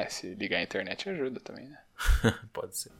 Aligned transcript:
É, 0.00 0.08
se 0.08 0.34
ligar 0.34 0.58
a 0.58 0.62
internet 0.62 1.08
ajuda 1.10 1.40
também, 1.40 1.68
né? 1.68 1.78
Pode 2.52 2.76
ser. 2.78 2.90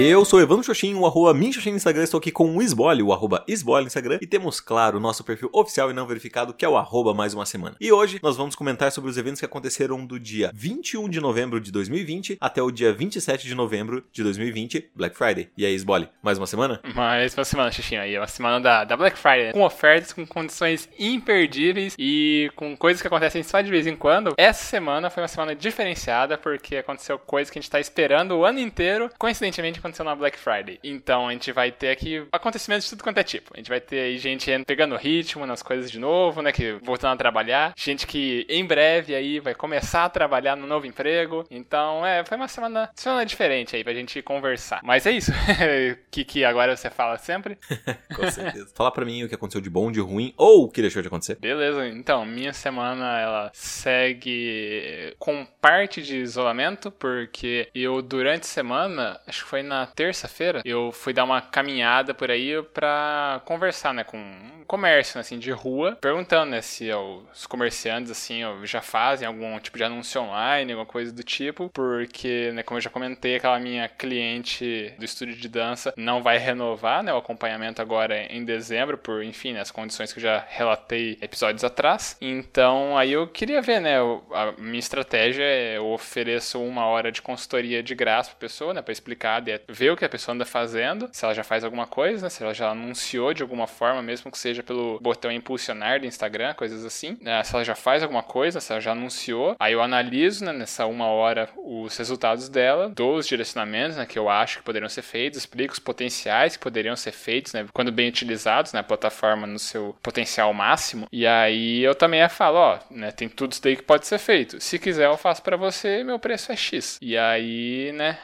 Eu 0.00 0.24
sou 0.24 0.40
Evandro 0.40 0.62
Xoxin, 0.62 0.94
o 0.94 1.04
arroba 1.04 1.34
Minxoxin 1.34 1.70
no 1.70 1.76
Instagram, 1.76 2.04
estou 2.04 2.18
aqui 2.18 2.30
com 2.30 2.56
o 2.56 2.62
Isbole, 2.62 3.02
o 3.02 3.12
arroba 3.12 3.44
Isbole 3.48 3.82
no 3.82 3.88
Instagram, 3.88 4.20
e 4.22 4.28
temos, 4.28 4.60
claro, 4.60 4.96
o 4.96 5.00
nosso 5.00 5.24
perfil 5.24 5.50
oficial 5.52 5.90
e 5.90 5.92
não 5.92 6.06
verificado, 6.06 6.54
que 6.54 6.64
é 6.64 6.68
o 6.68 6.76
arroba 6.76 7.12
mais 7.12 7.34
uma 7.34 7.44
semana. 7.44 7.74
E 7.80 7.90
hoje 7.90 8.20
nós 8.22 8.36
vamos 8.36 8.54
comentar 8.54 8.92
sobre 8.92 9.10
os 9.10 9.18
eventos 9.18 9.40
que 9.40 9.44
aconteceram 9.44 10.06
do 10.06 10.20
dia 10.20 10.52
21 10.54 11.08
de 11.08 11.20
novembro 11.20 11.60
de 11.60 11.72
2020 11.72 12.38
até 12.40 12.62
o 12.62 12.70
dia 12.70 12.92
27 12.92 13.44
de 13.44 13.56
novembro 13.56 14.04
de 14.12 14.22
2020, 14.22 14.88
Black 14.94 15.16
Friday. 15.16 15.50
E 15.58 15.66
aí, 15.66 15.74
Isbole, 15.74 16.08
mais 16.22 16.38
uma 16.38 16.46
semana? 16.46 16.80
Mais 16.94 17.36
uma 17.36 17.44
semana, 17.44 17.72
Xuxinho, 17.72 18.00
aí, 18.00 18.16
uma 18.16 18.28
semana 18.28 18.60
da, 18.60 18.84
da 18.84 18.96
Black 18.96 19.18
Friday, 19.18 19.52
com 19.52 19.64
ofertas, 19.64 20.12
com 20.12 20.24
condições 20.24 20.88
imperdíveis 20.96 21.96
e 21.98 22.52
com 22.54 22.76
coisas 22.76 23.02
que 23.02 23.08
acontecem 23.08 23.42
só 23.42 23.60
de 23.60 23.68
vez 23.68 23.84
em 23.84 23.96
quando. 23.96 24.34
Essa 24.36 24.62
semana 24.62 25.10
foi 25.10 25.24
uma 25.24 25.28
semana 25.28 25.56
diferenciada, 25.56 26.38
porque 26.38 26.76
aconteceu 26.76 27.18
coisas 27.18 27.50
que 27.50 27.58
a 27.58 27.60
gente 27.60 27.68
está 27.68 27.80
esperando 27.80 28.36
o 28.36 28.44
ano 28.44 28.60
inteiro, 28.60 29.10
coincidentemente 29.18 29.87
aconteceu 29.88 30.04
na 30.04 30.14
Black 30.14 30.38
Friday. 30.38 30.78
Então 30.84 31.28
a 31.28 31.32
gente 31.32 31.50
vai 31.52 31.72
ter 31.72 31.90
aqui 31.90 32.26
acontecimentos 32.30 32.84
de 32.84 32.90
tudo 32.90 33.02
quanto 33.02 33.18
é 33.18 33.24
tipo. 33.24 33.52
A 33.54 33.56
gente 33.56 33.68
vai 33.68 33.80
ter 33.80 34.00
aí 34.00 34.18
gente 34.18 34.50
pegando 34.64 34.96
ritmo 34.96 35.46
nas 35.46 35.62
coisas 35.62 35.90
de 35.90 35.98
novo, 35.98 36.42
né? 36.42 36.52
Que 36.52 36.72
voltando 36.82 37.14
a 37.14 37.16
trabalhar. 37.16 37.72
Gente 37.76 38.06
que 38.06 38.46
em 38.48 38.64
breve 38.64 39.14
aí 39.14 39.40
vai 39.40 39.54
começar 39.54 40.04
a 40.04 40.08
trabalhar 40.08 40.56
no 40.56 40.66
novo 40.66 40.86
emprego. 40.86 41.44
Então, 41.50 42.04
é, 42.04 42.24
foi 42.24 42.36
uma 42.36 42.48
semana, 42.48 42.90
semana 42.94 43.24
diferente 43.24 43.74
aí 43.74 43.82
pra 43.82 43.94
gente 43.94 44.20
conversar. 44.22 44.80
Mas 44.82 45.06
é 45.06 45.12
isso. 45.12 45.32
que, 46.10 46.24
que 46.24 46.44
agora 46.44 46.76
você 46.76 46.90
fala 46.90 47.18
sempre. 47.18 47.58
Com 48.14 48.30
certeza. 48.30 48.70
Fala 48.74 48.92
pra 48.92 49.04
mim 49.04 49.24
o 49.24 49.28
que 49.28 49.34
aconteceu 49.34 49.60
de 49.60 49.70
bom, 49.70 49.90
de 49.90 50.00
ruim 50.00 50.32
ou 50.36 50.64
o 50.64 50.68
que 50.68 50.82
deixou 50.82 51.02
de 51.02 51.08
acontecer. 51.08 51.36
Beleza, 51.36 51.88
então, 51.88 52.24
minha 52.24 52.52
semana 52.52 53.18
ela 53.18 53.50
segue 53.54 55.14
com 55.18 55.46
parte 55.60 56.02
de 56.02 56.16
isolamento, 56.16 56.90
porque 56.90 57.68
eu 57.74 58.02
durante 58.02 58.42
a 58.42 58.46
semana, 58.46 59.20
acho 59.26 59.44
que 59.44 59.50
foi 59.50 59.62
na 59.62 59.77
terça-feira, 59.86 60.62
eu 60.64 60.92
fui 60.92 61.12
dar 61.12 61.24
uma 61.24 61.40
caminhada 61.40 62.14
por 62.14 62.30
aí 62.30 62.62
pra 62.74 63.40
conversar, 63.44 63.94
né, 63.94 64.04
com 64.04 64.18
um 64.18 64.64
comércio, 64.66 65.16
né, 65.16 65.20
assim, 65.20 65.38
de 65.38 65.50
rua, 65.50 65.96
perguntando, 66.00 66.50
né, 66.50 66.60
se 66.60 66.90
os 66.92 67.46
comerciantes, 67.46 68.10
assim, 68.10 68.40
já 68.64 68.80
fazem 68.82 69.26
algum 69.26 69.58
tipo 69.60 69.78
de 69.78 69.84
anúncio 69.84 70.20
online, 70.20 70.72
alguma 70.72 70.86
coisa 70.86 71.12
do 71.12 71.22
tipo, 71.22 71.70
porque, 71.72 72.50
né, 72.52 72.62
como 72.62 72.78
eu 72.78 72.82
já 72.82 72.90
comentei, 72.90 73.36
aquela 73.36 73.58
minha 73.58 73.88
cliente 73.88 74.92
do 74.98 75.04
estúdio 75.04 75.36
de 75.36 75.48
dança 75.48 75.92
não 75.96 76.22
vai 76.22 76.38
renovar, 76.38 77.02
né, 77.02 77.12
o 77.12 77.16
acompanhamento 77.16 77.80
agora 77.80 78.20
em 78.32 78.44
dezembro, 78.44 78.98
por, 78.98 79.22
enfim, 79.22 79.52
né, 79.52 79.60
as 79.60 79.70
condições 79.70 80.12
que 80.12 80.18
eu 80.18 80.22
já 80.22 80.44
relatei 80.48 81.18
episódios 81.20 81.64
atrás. 81.64 82.16
Então, 82.20 82.96
aí 82.96 83.12
eu 83.12 83.26
queria 83.26 83.62
ver, 83.62 83.80
né, 83.80 83.96
a 84.32 84.52
minha 84.58 84.78
estratégia 84.78 85.44
é 85.44 85.76
eu 85.78 85.86
ofereço 85.86 86.60
uma 86.60 86.86
hora 86.86 87.10
de 87.10 87.22
consultoria 87.22 87.82
de 87.82 87.94
graça 87.94 88.30
pra 88.30 88.38
pessoa, 88.40 88.74
né, 88.74 88.82
pra 88.82 88.92
explicar, 88.92 89.40
ver 89.68 89.90
o 89.90 89.96
que 89.96 90.04
a 90.04 90.08
pessoa 90.08 90.34
anda 90.34 90.44
fazendo, 90.44 91.08
se 91.12 91.24
ela 91.24 91.34
já 91.34 91.44
faz 91.44 91.64
alguma 91.64 91.86
coisa, 91.86 92.22
né, 92.22 92.28
se 92.28 92.42
ela 92.42 92.54
já 92.54 92.70
anunciou 92.70 93.32
de 93.32 93.42
alguma 93.42 93.66
forma, 93.66 94.02
mesmo 94.02 94.30
que 94.30 94.38
seja 94.38 94.62
pelo 94.62 94.98
botão 95.00 95.30
impulsionar 95.30 96.00
do 96.00 96.06
Instagram, 96.06 96.54
coisas 96.54 96.84
assim, 96.84 97.16
né, 97.20 97.42
se 97.42 97.54
ela 97.54 97.64
já 97.64 97.74
faz 97.74 98.02
alguma 98.02 98.22
coisa, 98.22 98.60
se 98.60 98.72
ela 98.72 98.80
já 98.80 98.92
anunciou, 98.92 99.56
aí 99.58 99.72
eu 99.72 99.82
analiso, 99.82 100.44
né, 100.44 100.52
nessa 100.52 100.86
uma 100.86 101.06
hora 101.06 101.48
os 101.56 101.96
resultados 101.96 102.48
dela, 102.48 102.88
dou 102.88 103.16
os 103.16 103.26
direcionamentos, 103.26 103.96
né, 103.96 104.06
que 104.06 104.18
eu 104.18 104.28
acho 104.28 104.58
que 104.58 104.64
poderiam 104.64 104.88
ser 104.88 105.02
feitos, 105.02 105.38
explico 105.38 105.72
os 105.72 105.78
potenciais 105.78 106.56
que 106.56 106.62
poderiam 106.62 106.96
ser 106.96 107.12
feitos, 107.12 107.52
né, 107.52 107.66
quando 107.72 107.92
bem 107.92 108.08
utilizados, 108.08 108.72
né, 108.72 108.80
a 108.80 108.84
plataforma 108.84 109.46
no 109.46 109.58
seu 109.58 109.96
potencial 110.02 110.52
máximo, 110.52 111.06
e 111.12 111.26
aí 111.26 111.82
eu 111.82 111.94
também 111.94 112.26
falo, 112.28 112.58
ó, 112.58 112.78
né, 112.90 113.10
tem 113.10 113.28
tudo 113.28 113.52
isso 113.52 113.62
daí 113.62 113.76
que 113.76 113.82
pode 113.82 114.06
ser 114.06 114.18
feito, 114.18 114.60
se 114.60 114.78
quiser 114.78 115.06
eu 115.06 115.16
faço 115.16 115.42
para 115.42 115.56
você, 115.56 116.02
meu 116.04 116.18
preço 116.18 116.52
é 116.52 116.56
X, 116.56 116.98
e 117.00 117.16
aí, 117.16 117.92
né, 117.92 118.18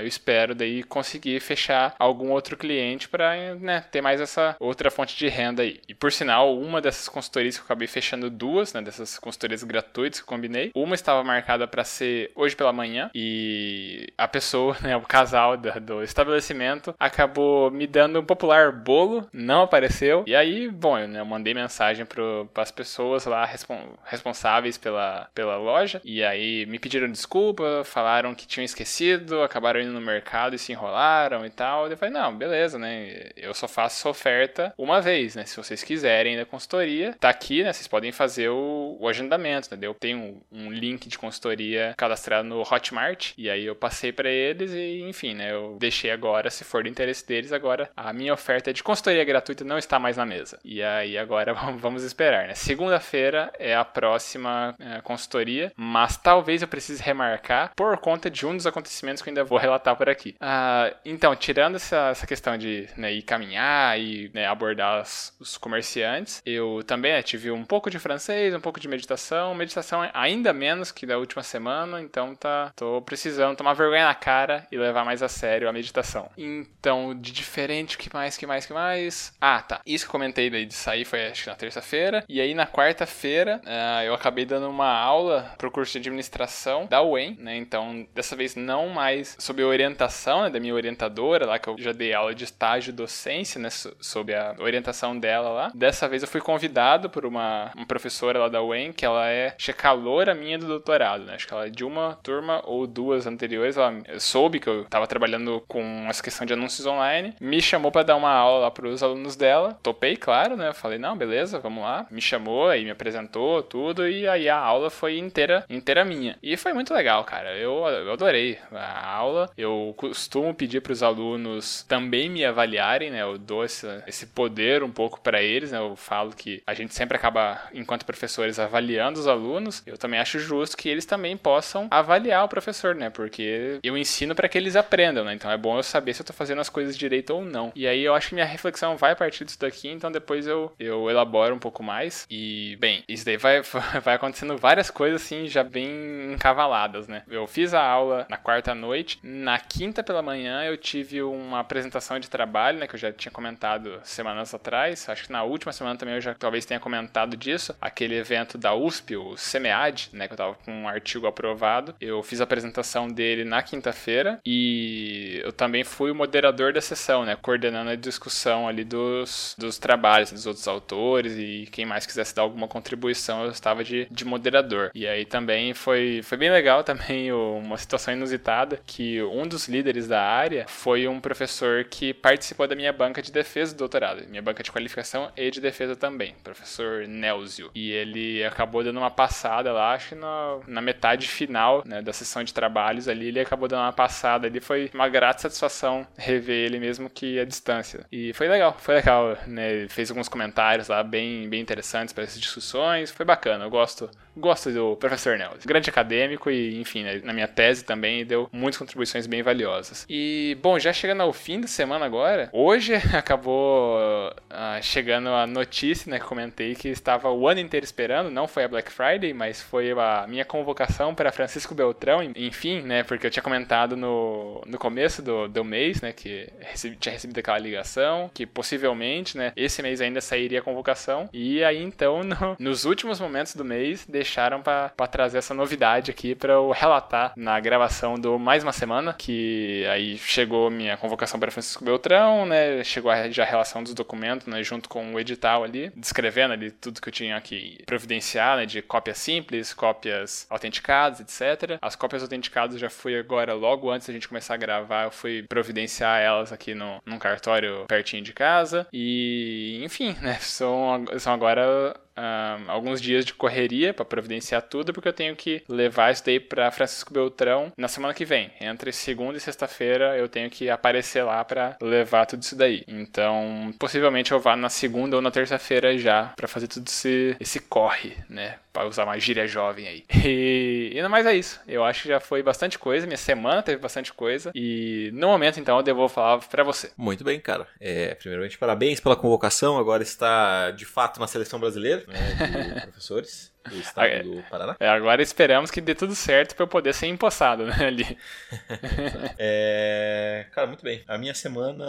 eu 0.00 0.06
espero 0.06 0.54
daí 0.54 0.69
conseguir 0.84 1.40
fechar 1.40 1.94
algum 1.98 2.30
outro 2.30 2.56
cliente 2.56 3.08
para 3.08 3.54
né, 3.56 3.84
ter 3.90 4.00
mais 4.00 4.20
essa 4.20 4.56
outra 4.58 4.90
fonte 4.90 5.16
de 5.16 5.28
renda 5.28 5.62
aí. 5.62 5.80
E 5.88 5.94
por 5.94 6.12
sinal, 6.12 6.56
uma 6.56 6.80
dessas 6.80 7.08
consultorias 7.08 7.56
que 7.56 7.62
eu 7.62 7.64
acabei 7.64 7.88
fechando 7.88 8.30
duas, 8.30 8.72
né, 8.72 8.82
dessas 8.82 9.18
consultorias 9.18 9.62
gratuitas 9.62 10.20
que 10.20 10.24
eu 10.24 10.28
combinei, 10.28 10.70
uma 10.74 10.94
estava 10.94 11.22
marcada 11.24 11.66
para 11.66 11.84
ser 11.84 12.30
hoje 12.34 12.56
pela 12.56 12.72
manhã 12.72 13.10
e 13.14 14.12
a 14.16 14.28
pessoa, 14.28 14.76
né, 14.82 14.96
o 14.96 15.02
casal 15.02 15.56
do, 15.56 16.02
estabelecimento 16.02 16.94
acabou 16.98 17.70
me 17.70 17.86
dando 17.86 18.20
um 18.20 18.24
popular 18.24 18.72
bolo, 18.72 19.28
não 19.32 19.62
apareceu. 19.62 20.24
E 20.26 20.34
aí, 20.34 20.68
bom, 20.68 20.98
eu, 20.98 21.08
né, 21.08 21.20
eu 21.20 21.24
mandei 21.24 21.54
mensagem 21.54 22.06
para 22.06 22.62
as 22.62 22.70
pessoas 22.70 23.24
lá 23.26 23.44
respon 23.44 23.80
responsáveis 24.04 24.76
pela, 24.76 25.28
pela 25.34 25.56
loja 25.56 26.00
e 26.04 26.22
aí 26.22 26.66
me 26.66 26.78
pediram 26.78 27.10
desculpa, 27.10 27.82
falaram 27.84 28.34
que 28.34 28.46
tinham 28.46 28.64
esquecido, 28.64 29.42
acabaram 29.42 29.80
indo 29.80 29.92
no 29.92 30.00
mercado 30.00 30.54
e 30.60 30.64
se 30.64 30.72
enrolaram 30.72 31.44
e 31.44 31.50
tal. 31.50 31.88
Eu 31.88 31.96
falei, 31.96 32.12
não, 32.12 32.36
beleza, 32.36 32.78
né? 32.78 33.30
Eu 33.36 33.54
só 33.54 33.66
faço 33.66 33.98
essa 33.98 34.08
oferta 34.08 34.74
uma 34.76 35.00
vez, 35.00 35.34
né? 35.34 35.44
Se 35.44 35.56
vocês 35.56 35.82
quiserem 35.82 36.36
da 36.36 36.44
consultoria, 36.44 37.16
tá 37.18 37.28
aqui, 37.28 37.62
né? 37.62 37.72
Vocês 37.72 37.88
podem 37.88 38.12
fazer 38.12 38.50
o, 38.50 38.96
o 39.00 39.08
agendamento, 39.08 39.74
né? 39.74 39.78
Eu 39.80 39.94
tenho 39.94 40.18
um, 40.18 40.40
um, 40.52 40.70
link 40.70 41.08
de 41.08 41.18
consultoria 41.18 41.94
cadastrado 41.96 42.46
no 42.46 42.60
Hotmart 42.60 43.32
e 43.36 43.48
aí 43.48 43.64
eu 43.64 43.74
passei 43.74 44.12
para 44.12 44.28
eles 44.28 44.72
e, 44.72 45.02
enfim, 45.02 45.34
né? 45.34 45.52
Eu 45.52 45.76
deixei 45.80 46.10
agora, 46.10 46.50
se 46.50 46.64
for 46.64 46.82
do 46.82 46.88
interesse 46.88 47.26
deles, 47.26 47.52
agora 47.52 47.90
a 47.96 48.12
minha 48.12 48.34
oferta 48.34 48.72
de 48.72 48.82
consultoria 48.82 49.24
gratuita 49.24 49.64
não 49.64 49.78
está 49.78 49.98
mais 49.98 50.16
na 50.16 50.26
mesa. 50.26 50.58
E 50.64 50.82
aí 50.82 51.16
agora 51.16 51.54
vamos 51.78 52.04
esperar, 52.04 52.46
né? 52.46 52.54
Segunda-feira 52.54 53.52
é 53.58 53.74
a 53.74 53.84
próxima 53.84 54.74
é, 54.78 55.00
consultoria, 55.00 55.72
mas 55.76 56.16
talvez 56.16 56.62
eu 56.62 56.68
precise 56.68 57.02
remarcar 57.02 57.72
por 57.74 57.96
conta 57.98 58.30
de 58.30 58.46
um 58.46 58.56
dos 58.56 58.66
acontecimentos 58.66 59.22
que 59.22 59.28
eu 59.28 59.32
ainda 59.32 59.44
vou 59.44 59.58
relatar 59.58 59.96
por 59.96 60.08
aqui. 60.08 60.34
Uh, 60.50 60.96
então, 61.04 61.36
tirando 61.36 61.76
essa, 61.76 62.08
essa 62.08 62.26
questão 62.26 62.58
de 62.58 62.88
né, 62.96 63.12
ir 63.12 63.22
caminhar 63.22 63.98
e 64.00 64.30
né, 64.34 64.46
abordar 64.46 65.02
os, 65.02 65.32
os, 65.38 65.56
comerciantes, 65.56 66.42
eu 66.44 66.82
também 66.84 67.12
né, 67.12 67.22
tive 67.22 67.52
um 67.52 67.64
pouco 67.64 67.88
de 67.88 68.00
francês, 68.00 68.52
um 68.52 68.60
pouco 68.60 68.80
de 68.80 68.88
meditação. 68.88 69.54
Meditação 69.54 70.08
ainda 70.12 70.52
menos 70.52 70.90
que 70.90 71.06
da 71.06 71.18
última 71.18 71.42
semana, 71.42 72.00
então 72.00 72.34
tá, 72.34 72.72
tô 72.74 73.00
precisando 73.02 73.56
tomar 73.56 73.74
vergonha 73.74 74.06
na 74.06 74.14
cara 74.14 74.66
e 74.72 74.76
levar 74.76 75.04
mais 75.04 75.22
a 75.22 75.28
sério 75.28 75.68
a 75.68 75.72
meditação. 75.72 76.28
Então, 76.36 77.14
de 77.14 77.30
diferente, 77.30 77.96
que 77.96 78.12
mais, 78.12 78.36
que 78.36 78.46
mais, 78.46 78.66
que 78.66 78.72
mais? 78.72 79.32
Ah, 79.40 79.62
tá. 79.62 79.80
Isso 79.86 80.04
que 80.04 80.08
eu 80.08 80.12
comentei 80.12 80.50
daí 80.50 80.66
de 80.66 80.74
sair 80.74 81.04
foi 81.04 81.28
acho 81.28 81.44
que 81.44 81.50
na 81.50 81.54
terça-feira. 81.54 82.24
E 82.28 82.40
aí 82.40 82.54
na 82.54 82.66
quarta-feira 82.66 83.60
uh, 83.64 84.02
eu 84.02 84.14
acabei 84.14 84.44
dando 84.44 84.68
uma 84.68 84.92
aula 84.92 85.54
pro 85.58 85.70
curso 85.70 85.92
de 85.92 85.98
administração 85.98 86.86
da 86.86 87.02
UEM, 87.02 87.36
né? 87.38 87.56
Então, 87.56 88.06
dessa 88.14 88.34
vez 88.34 88.56
não 88.56 88.88
mais 88.88 89.36
sob 89.38 89.62
orientação 89.62 90.39
né, 90.42 90.50
da 90.50 90.60
minha 90.60 90.74
orientadora 90.74 91.46
lá, 91.46 91.58
que 91.58 91.68
eu 91.68 91.76
já 91.78 91.92
dei 91.92 92.12
aula 92.12 92.34
de 92.34 92.44
estágio 92.44 92.92
docência, 92.92 93.60
né, 93.60 93.68
sob 93.70 94.34
a 94.34 94.54
orientação 94.58 95.18
dela 95.18 95.50
lá. 95.50 95.72
Dessa 95.74 96.08
vez 96.08 96.22
eu 96.22 96.28
fui 96.28 96.40
convidado 96.40 97.08
por 97.10 97.24
uma, 97.24 97.70
uma 97.74 97.86
professora 97.86 98.38
lá 98.38 98.48
da 98.48 98.62
UEM, 98.62 98.92
que 98.92 99.04
ela 99.04 99.28
é 99.28 99.54
checalora 99.58 100.34
minha 100.34 100.58
do 100.58 100.66
doutorado, 100.66 101.24
né? 101.24 101.34
Acho 101.34 101.46
que 101.46 101.54
ela 101.54 101.66
é 101.66 101.70
de 101.70 101.84
uma 101.84 102.18
turma 102.22 102.62
ou 102.64 102.86
duas 102.86 103.26
anteriores, 103.26 103.76
ela 103.76 103.94
soube 104.18 104.60
que 104.60 104.68
eu 104.68 104.82
estava 104.82 105.06
trabalhando 105.06 105.62
com 105.66 106.06
essa 106.08 106.22
questão 106.22 106.46
de 106.46 106.52
anúncios 106.52 106.86
online, 106.86 107.34
me 107.40 107.60
chamou 107.60 107.90
para 107.90 108.02
dar 108.02 108.16
uma 108.16 108.30
aula 108.32 108.60
lá 108.60 108.70
para 108.70 108.88
os 108.88 109.02
alunos 109.02 109.36
dela. 109.36 109.78
Topei, 109.82 110.16
claro, 110.16 110.56
né? 110.56 110.72
Falei, 110.72 110.98
não, 110.98 111.16
beleza, 111.16 111.58
vamos 111.58 111.82
lá. 111.82 112.06
Me 112.10 112.20
chamou, 112.20 112.68
aí 112.68 112.84
me 112.84 112.90
apresentou 112.90 113.62
tudo 113.62 114.08
e 114.08 114.26
aí 114.28 114.48
a 114.48 114.56
aula 114.56 114.90
foi 114.90 115.18
inteira, 115.18 115.64
inteira 115.68 116.04
minha. 116.04 116.36
E 116.42 116.56
foi 116.56 116.72
muito 116.72 116.92
legal, 116.92 117.24
cara. 117.24 117.56
Eu, 117.56 117.86
eu 117.86 118.12
adorei 118.12 118.58
a 118.72 119.14
aula. 119.14 119.50
Eu 119.56 119.94
costumo 120.30 120.54
pedir 120.54 120.80
para 120.80 120.92
os 120.92 121.02
alunos 121.02 121.82
também 121.88 122.30
me 122.30 122.44
avaliarem, 122.44 123.10
né? 123.10 123.20
Eu 123.20 123.36
dou 123.36 123.64
esse, 123.64 123.84
esse 124.06 124.26
poder 124.26 124.84
um 124.84 124.90
pouco 124.90 125.20
para 125.20 125.42
eles, 125.42 125.72
né? 125.72 125.78
Eu 125.78 125.96
falo 125.96 126.30
que 126.30 126.62
a 126.64 126.72
gente 126.72 126.94
sempre 126.94 127.16
acaba, 127.16 127.60
enquanto 127.74 128.06
professores, 128.06 128.60
avaliando 128.60 129.18
os 129.18 129.26
alunos. 129.26 129.82
Eu 129.84 129.98
também 129.98 130.20
acho 130.20 130.38
justo 130.38 130.76
que 130.76 130.88
eles 130.88 131.04
também 131.04 131.36
possam 131.36 131.88
avaliar 131.90 132.44
o 132.44 132.48
professor, 132.48 132.94
né? 132.94 133.10
Porque 133.10 133.80
eu 133.82 133.98
ensino 133.98 134.32
para 134.32 134.48
que 134.48 134.56
eles 134.56 134.76
aprendam, 134.76 135.24
né? 135.24 135.34
Então 135.34 135.50
é 135.50 135.56
bom 135.56 135.76
eu 135.76 135.82
saber 135.82 136.14
se 136.14 136.22
eu 136.22 136.26
tô 136.26 136.32
fazendo 136.32 136.60
as 136.60 136.68
coisas 136.68 136.96
direito 136.96 137.30
ou 137.30 137.44
não. 137.44 137.72
E 137.74 137.88
aí 137.88 138.02
eu 138.04 138.14
acho 138.14 138.28
que 138.28 138.34
minha 138.34 138.46
reflexão 138.46 138.96
vai 138.96 139.16
partir 139.16 139.44
disso 139.44 139.58
daqui, 139.58 139.88
então 139.88 140.12
depois 140.12 140.46
eu, 140.46 140.72
eu 140.78 141.10
elaboro 141.10 141.56
um 141.56 141.58
pouco 141.58 141.82
mais. 141.82 142.24
E, 142.30 142.76
bem, 142.78 143.02
isso 143.08 143.24
daí 143.24 143.36
vai, 143.36 143.62
vai 144.00 144.14
acontecendo 144.14 144.56
várias 144.56 144.92
coisas 144.92 145.22
assim, 145.22 145.48
já 145.48 145.64
bem 145.64 146.32
encavaladas, 146.32 147.08
né? 147.08 147.24
Eu 147.28 147.48
fiz 147.48 147.74
a 147.74 147.82
aula 147.84 148.26
na 148.30 148.36
quarta 148.36 148.76
noite, 148.76 149.18
na 149.24 149.58
quinta 149.58 150.04
pela 150.04 150.19
pela 150.20 150.22
manhã 150.22 150.62
eu 150.64 150.76
tive 150.76 151.22
uma 151.22 151.60
apresentação 151.60 152.20
de 152.20 152.28
trabalho, 152.28 152.78
né, 152.78 152.86
que 152.86 152.94
eu 152.94 152.98
já 152.98 153.10
tinha 153.10 153.32
comentado 153.32 154.00
semanas 154.04 154.54
atrás. 154.54 155.08
Acho 155.08 155.24
que 155.24 155.32
na 155.32 155.42
última 155.42 155.72
semana 155.72 155.96
também 155.96 156.14
eu 156.14 156.20
já 156.20 156.34
talvez 156.34 156.64
tenha 156.64 156.78
comentado 156.78 157.36
disso. 157.36 157.74
Aquele 157.80 158.16
evento 158.16 158.58
da 158.58 158.74
USP, 158.74 159.16
o 159.16 159.36
SEMEAD, 159.36 160.10
né, 160.12 160.26
que 160.26 160.34
eu 160.34 160.36
tava 160.36 160.54
com 160.54 160.82
um 160.82 160.88
artigo 160.88 161.26
aprovado. 161.26 161.94
Eu 162.00 162.22
fiz 162.22 162.40
a 162.40 162.44
apresentação 162.44 163.08
dele 163.08 163.44
na 163.44 163.62
quinta-feira 163.62 164.40
e 164.44 165.39
eu 165.50 165.52
também 165.52 165.82
fui 165.82 166.10
o 166.10 166.14
moderador 166.14 166.72
da 166.72 166.80
sessão, 166.80 167.24
né, 167.24 167.36
coordenando 167.36 167.90
a 167.90 167.96
discussão 167.96 168.68
ali 168.68 168.84
dos, 168.84 169.54
dos 169.58 169.78
trabalhos 169.78 170.30
dos 170.30 170.46
outros 170.46 170.66
autores 170.68 171.34
e 171.36 171.68
quem 171.70 171.84
mais 171.84 172.06
quisesse 172.06 172.34
dar 172.34 172.42
alguma 172.42 172.68
contribuição, 172.68 173.44
eu 173.44 173.50
estava 173.50 173.82
de, 173.82 174.06
de 174.10 174.24
moderador. 174.24 174.90
E 174.94 175.06
aí 175.06 175.24
também 175.24 175.74
foi, 175.74 176.20
foi 176.22 176.38
bem 176.38 176.50
legal 176.50 176.82
também 176.84 177.32
uma 177.32 177.76
situação 177.76 178.14
inusitada 178.14 178.80
que 178.86 179.20
um 179.22 179.46
dos 179.46 179.68
líderes 179.68 180.06
da 180.06 180.22
área 180.22 180.66
foi 180.68 181.08
um 181.08 181.20
professor 181.20 181.84
que 181.84 182.14
participou 182.14 182.68
da 182.68 182.76
minha 182.76 182.92
banca 182.92 183.20
de 183.20 183.32
defesa 183.32 183.74
do 183.74 183.78
doutorado, 183.78 184.26
minha 184.28 184.42
banca 184.42 184.62
de 184.62 184.70
qualificação 184.70 185.32
e 185.36 185.50
de 185.50 185.60
defesa 185.60 185.96
também, 185.96 186.34
professor 186.44 187.08
Nelzio. 187.08 187.70
E 187.74 187.90
ele 187.90 188.44
acabou 188.44 188.84
dando 188.84 188.98
uma 188.98 189.10
passada 189.10 189.72
lá, 189.72 189.94
acho 189.94 190.10
que 190.10 190.14
na, 190.14 190.58
na 190.66 190.80
metade 190.80 191.26
final 191.26 191.82
né, 191.84 192.00
da 192.00 192.12
sessão 192.12 192.44
de 192.44 192.54
trabalhos 192.54 193.08
ali, 193.08 193.28
ele 193.28 193.40
acabou 193.40 193.68
dando 193.68 193.82
uma 193.82 193.92
passada 193.92 194.46
ali, 194.46 194.60
foi 194.60 194.90
uma 194.94 195.08
grata 195.08 195.39
satisfação 195.40 196.06
rever 196.16 196.66
ele 196.66 196.78
mesmo 196.78 197.08
que 197.10 197.38
à 197.38 197.44
distância. 197.44 198.06
E 198.10 198.32
foi 198.34 198.48
legal, 198.48 198.76
foi 198.78 198.96
legal, 198.96 199.36
né? 199.46 199.72
Ele 199.72 199.88
fez 199.88 200.10
alguns 200.10 200.28
comentários 200.28 200.88
lá 200.88 201.02
bem, 201.02 201.48
bem 201.48 201.60
interessantes 201.60 202.12
para 202.12 202.24
essas 202.24 202.40
discussões, 202.40 203.10
foi 203.10 203.24
bacana, 203.24 203.64
eu 203.64 203.70
gosto 203.70 204.10
gosto 204.36 204.70
do 204.70 204.96
professor 204.96 205.36
Nelson. 205.36 205.66
Grande 205.66 205.90
acadêmico 205.90 206.50
e, 206.50 206.80
enfim, 206.80 207.02
né, 207.02 207.20
na 207.22 207.32
minha 207.32 207.48
tese 207.48 207.84
também 207.84 208.24
deu 208.24 208.48
muitas 208.52 208.78
contribuições 208.78 209.26
bem 209.26 209.42
valiosas. 209.42 210.06
E, 210.08 210.56
bom, 210.62 210.78
já 210.78 210.92
chegando 210.92 211.22
ao 211.22 211.32
fim 211.32 211.60
da 211.60 211.68
semana 211.68 212.06
agora, 212.06 212.48
hoje 212.52 212.94
acabou 213.12 213.98
uh, 213.98 214.82
chegando 214.82 215.28
a 215.28 215.46
notícia, 215.46 216.10
né, 216.10 216.18
que 216.18 216.24
comentei 216.24 216.74
que 216.74 216.88
estava 216.88 217.30
o 217.30 217.46
ano 217.48 217.60
inteiro 217.60 217.84
esperando, 217.84 218.30
não 218.30 218.48
foi 218.48 218.64
a 218.64 218.68
Black 218.68 218.90
Friday, 218.90 219.32
mas 219.32 219.60
foi 219.60 219.90
a 219.92 220.26
minha 220.28 220.44
convocação 220.44 221.14
para 221.14 221.32
Francisco 221.32 221.74
Beltrão, 221.74 222.22
enfim, 222.34 222.82
né, 222.82 223.02
porque 223.02 223.26
eu 223.26 223.30
tinha 223.30 223.42
comentado 223.42 223.96
no, 223.96 224.62
no 224.66 224.78
começo 224.78 225.19
do, 225.20 225.48
do 225.48 225.64
mês, 225.64 226.00
né, 226.00 226.12
que 226.12 226.48
recebi, 226.60 226.96
tinha 226.96 227.12
recebido 227.12 227.38
aquela 227.38 227.58
ligação, 227.58 228.30
que 228.32 228.46
possivelmente, 228.46 229.36
né, 229.36 229.52
esse 229.56 229.82
mês 229.82 230.00
ainda 230.00 230.20
sairia 230.20 230.60
a 230.60 230.62
convocação, 230.62 231.28
e 231.32 231.62
aí 231.64 231.82
então, 231.82 232.22
no, 232.24 232.56
nos 232.58 232.84
últimos 232.84 233.20
momentos 233.20 233.54
do 233.54 233.64
mês, 233.64 234.06
deixaram 234.08 234.62
para 234.62 234.90
trazer 235.10 235.38
essa 235.38 235.54
novidade 235.54 236.10
aqui 236.10 236.34
para 236.34 236.54
eu 236.54 236.70
relatar 236.70 237.32
na 237.36 237.58
gravação 237.60 238.14
do 238.14 238.38
Mais 238.38 238.62
Uma 238.62 238.72
Semana, 238.72 239.12
que 239.12 239.86
aí 239.86 240.18
chegou 240.18 240.70
minha 240.70 240.96
convocação 240.96 241.38
para 241.38 241.50
Francisco 241.50 241.84
Beltrão, 241.84 242.46
né? 242.46 242.82
Chegou 242.84 243.12
já 243.30 243.42
a 243.42 243.46
relação 243.46 243.82
dos 243.82 243.94
documentos, 243.94 244.46
né? 244.46 244.62
Junto 244.62 244.88
com 244.88 245.14
o 245.14 245.20
edital 245.20 245.64
ali, 245.64 245.90
descrevendo 245.96 246.52
ali 246.52 246.70
tudo 246.70 247.00
que 247.00 247.08
eu 247.08 247.12
tinha 247.12 247.40
que 247.40 247.82
providenciar, 247.86 248.56
né? 248.56 248.66
De 248.66 248.82
cópias 248.82 249.18
simples, 249.18 249.72
cópias 249.74 250.46
autenticadas, 250.48 251.20
etc. 251.20 251.78
As 251.80 251.96
cópias 251.96 252.22
autenticadas 252.22 252.78
já 252.78 252.90
fui 252.90 253.18
agora, 253.18 253.54
logo 253.54 253.90
antes 253.90 254.06
da 254.06 254.12
gente 254.12 254.28
começar 254.28 254.54
a 254.54 254.56
gravar, 254.56 255.09
eu 255.10 255.12
fui 255.12 255.42
providenciar 255.42 256.20
elas 256.20 256.52
aqui 256.52 256.74
no, 256.74 257.00
num 257.04 257.18
cartório 257.18 257.84
pertinho 257.86 258.22
de 258.22 258.32
casa. 258.32 258.86
E, 258.92 259.80
enfim, 259.82 260.16
né? 260.22 260.38
São, 260.40 261.04
são 261.18 261.32
agora 261.32 261.94
um, 262.20 262.70
alguns 262.70 263.00
dias 263.00 263.24
de 263.24 263.34
correria 263.34 263.94
para 263.94 264.04
providenciar 264.04 264.62
tudo, 264.62 264.92
porque 264.92 265.08
eu 265.08 265.12
tenho 265.12 265.34
que 265.34 265.62
levar 265.68 266.12
isso 266.12 266.24
daí 266.24 266.38
para 266.38 266.70
Francisco 266.70 267.12
Beltrão 267.12 267.72
na 267.76 267.88
semana 267.88 268.14
que 268.14 268.24
vem. 268.24 268.50
Entre 268.60 268.92
segunda 268.92 269.38
e 269.38 269.40
sexta-feira 269.40 270.16
eu 270.16 270.28
tenho 270.28 270.50
que 270.50 270.68
aparecer 270.68 271.22
lá 271.22 271.44
para 271.44 271.76
levar 271.80 272.26
tudo 272.26 272.42
isso 272.42 272.56
daí. 272.56 272.84
Então, 272.86 273.72
possivelmente 273.78 274.32
eu 274.32 274.40
vá 274.40 274.56
na 274.56 274.68
segunda 274.68 275.16
ou 275.16 275.22
na 275.22 275.30
terça-feira 275.30 275.96
já 275.96 276.32
para 276.36 276.48
fazer 276.48 276.68
tudo 276.68 276.86
esse, 276.86 277.36
esse 277.40 277.60
corre, 277.60 278.16
né? 278.28 278.56
Para 278.72 278.86
usar 278.86 279.04
uma 279.04 279.18
gíria 279.18 279.46
jovem 279.46 279.88
aí. 279.88 280.04
E, 280.30 280.92
e 280.94 281.02
não 281.02 281.08
mais 281.08 281.24
é 281.26 281.34
isso. 281.34 281.58
Eu 281.66 281.82
acho 281.82 282.02
que 282.02 282.08
já 282.08 282.20
foi 282.20 282.42
bastante 282.42 282.78
coisa. 282.78 283.06
Minha 283.06 283.16
semana 283.16 283.62
teve 283.62 283.78
bastante 283.78 284.12
coisa. 284.12 284.52
E 284.54 285.10
no 285.14 285.28
momento, 285.28 285.58
então, 285.58 285.78
eu 285.78 285.82
devo 285.82 286.06
falar 286.08 286.38
para 286.38 286.62
você. 286.62 286.90
Muito 286.96 287.24
bem, 287.24 287.40
cara. 287.40 287.66
É, 287.80 288.14
primeiramente, 288.14 288.58
parabéns 288.58 289.00
pela 289.00 289.16
convocação. 289.16 289.78
Agora 289.78 290.02
está 290.02 290.70
de 290.70 290.84
fato 290.84 291.18
na 291.18 291.26
seleção 291.26 291.58
brasileira 291.58 292.04
né, 292.10 292.74
de 292.74 292.80
professores 292.82 293.52
do 293.68 293.76
estado 293.76 294.22
do 294.22 294.42
Paraná. 294.48 294.76
É, 294.80 294.88
agora 294.88 295.22
esperamos 295.22 295.70
que 295.70 295.80
dê 295.80 295.94
tudo 295.94 296.14
certo 296.14 296.54
para 296.54 296.64
eu 296.64 296.68
poder 296.68 296.94
ser 296.94 297.06
empossado, 297.06 297.66
né, 297.66 297.76
ali. 297.80 298.18
é, 299.38 300.46
cara, 300.52 300.66
muito 300.66 300.82
bem. 300.82 301.02
A 301.06 301.18
minha 301.18 301.34
semana, 301.34 301.84